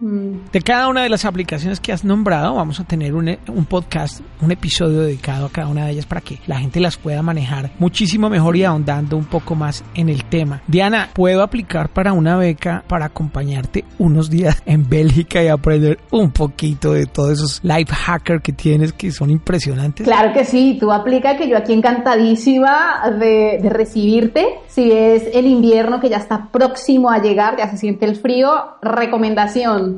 [0.00, 3.36] De cada una de las aplicaciones que has nombrado, vamos a tener un,
[3.68, 7.22] podcast, un episodio dedicado a cada una de ellas para que la gente las pueda
[7.22, 10.62] manejar muchísimo mejor y ahondando un poco más en el tema.
[10.66, 16.30] Diana, ¿puedo aplicar para una beca para acompañarte unos días en Bélgica y aprender un
[16.30, 20.06] poquito de todos esos life hackers que tienes que son impresionantes?
[20.06, 24.46] Claro que sí, tú aplica que yo aquí encantadísima de, de recibirte.
[24.66, 28.50] Si es el invierno que ya está próximo a llegar, ya se siente el frío,
[28.80, 29.89] recomendación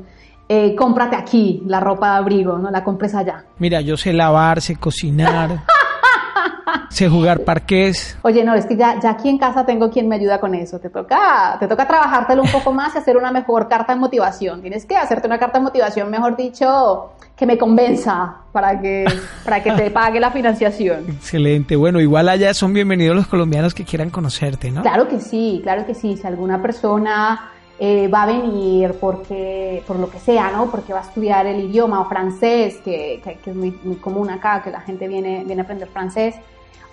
[0.55, 3.47] eh, cómprate aquí la ropa de abrigo, no la compres allá.
[3.59, 5.63] Mira, yo sé lavar, sé cocinar.
[6.91, 8.19] sé jugar parqués.
[8.21, 10.79] Oye, no, es que ya, ya aquí en casa tengo quien me ayuda con eso.
[10.79, 14.61] Te toca, te toca trabajártelo un poco más y hacer una mejor carta de motivación.
[14.61, 19.07] Tienes que hacerte una carta de motivación, mejor dicho, que me convenza para que,
[19.47, 21.07] para que te pague la financiación.
[21.09, 21.77] Excelente.
[21.77, 24.83] Bueno, igual allá son bienvenidos los colombianos que quieran conocerte, ¿no?
[24.83, 26.19] Claro que sí, claro que sí.
[26.19, 27.53] Si alguna persona
[27.85, 30.71] eh, va a venir porque, por lo que sea, ¿no?
[30.71, 34.63] Porque va a estudiar el idioma o francés, que, que, es muy, muy, común acá,
[34.63, 36.37] que la gente viene, viene a aprender francés,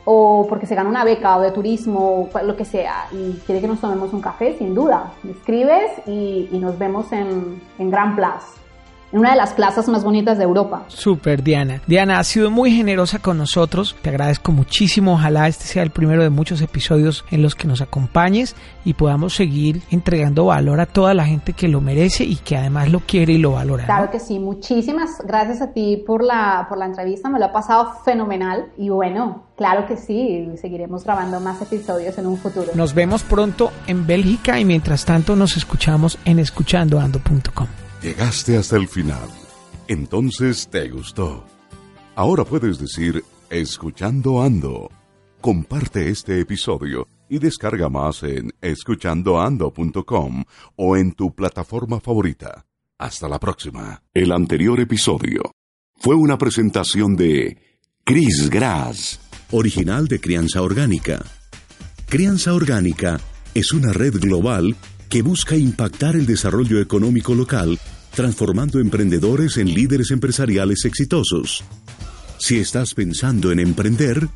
[0.05, 3.61] o porque se gana una beca o de turismo, o lo que sea, y quiere
[3.61, 5.13] que nos tomemos un café, sin duda.
[5.21, 8.58] Me escribes y, y nos vemos en, en Grand Place
[9.11, 10.83] en una de las plazas más bonitas de Europa.
[10.87, 11.81] Super, Diana.
[11.87, 13.95] Diana, has sido muy generosa con nosotros.
[14.01, 15.13] Te agradezco muchísimo.
[15.13, 18.55] Ojalá este sea el primero de muchos episodios en los que nos acompañes
[18.85, 22.91] y podamos seguir entregando valor a toda la gente que lo merece y que además
[22.91, 23.85] lo quiere y lo valora.
[23.85, 24.39] Claro que sí.
[24.39, 27.29] Muchísimas gracias a ti por la, por la entrevista.
[27.29, 28.67] Me lo ha pasado fenomenal.
[28.77, 30.49] Y bueno, claro que sí.
[30.61, 32.71] Seguiremos grabando más episodios en un futuro.
[32.75, 37.88] Nos vemos pronto en Bélgica y mientras tanto nos escuchamos en escuchandoando.com.
[38.01, 39.27] Llegaste hasta el final.
[39.89, 41.45] Entonces te gustó.
[42.15, 44.89] Ahora puedes decir, Escuchando Ando.
[45.41, 50.43] Comparte este episodio y descarga más en escuchandoando.com
[50.75, 52.65] o en tu plataforma favorita.
[52.97, 54.03] Hasta la próxima.
[54.13, 55.51] El anterior episodio
[55.95, 57.57] fue una presentación de
[58.05, 59.19] Chris Grass,
[59.51, 61.25] original de Crianza Orgánica.
[62.07, 63.19] Crianza Orgánica
[63.53, 64.75] es una red global
[65.09, 67.79] que busca impactar el desarrollo económico local,
[68.15, 71.63] transformando emprendedores en líderes empresariales exitosos.
[72.37, 74.29] Si estás pensando en emprender,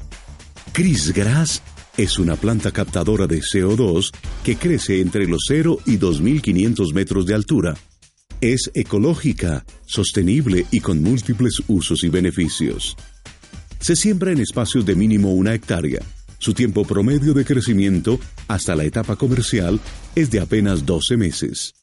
[0.74, 1.62] Chris Grass
[1.96, 4.12] es una planta captadora de CO2
[4.44, 7.76] que crece entre los 0 y 2.500 metros de altura.
[8.42, 12.98] Es ecológica, sostenible y con múltiples usos y beneficios.
[13.80, 16.02] Se siembra en espacios de mínimo una hectárea.
[16.40, 19.80] Su tiempo promedio de crecimiento hasta la etapa comercial
[20.16, 21.74] es de apenas 12 meses.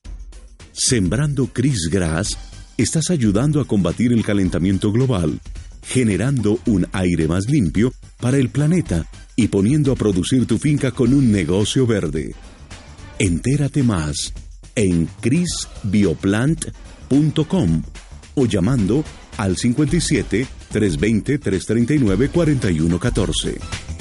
[0.72, 2.36] Sembrando Chris Grass,
[2.76, 5.40] estás ayudando a combatir el calentamiento global
[5.82, 9.06] generando un aire más limpio para el planeta
[9.36, 12.34] y poniendo a producir tu finca con un negocio verde.
[13.18, 14.34] Entérate más
[14.74, 17.82] en chrisbioplant.com
[18.34, 19.02] o llamando
[19.36, 23.99] al 57 320 339 4114.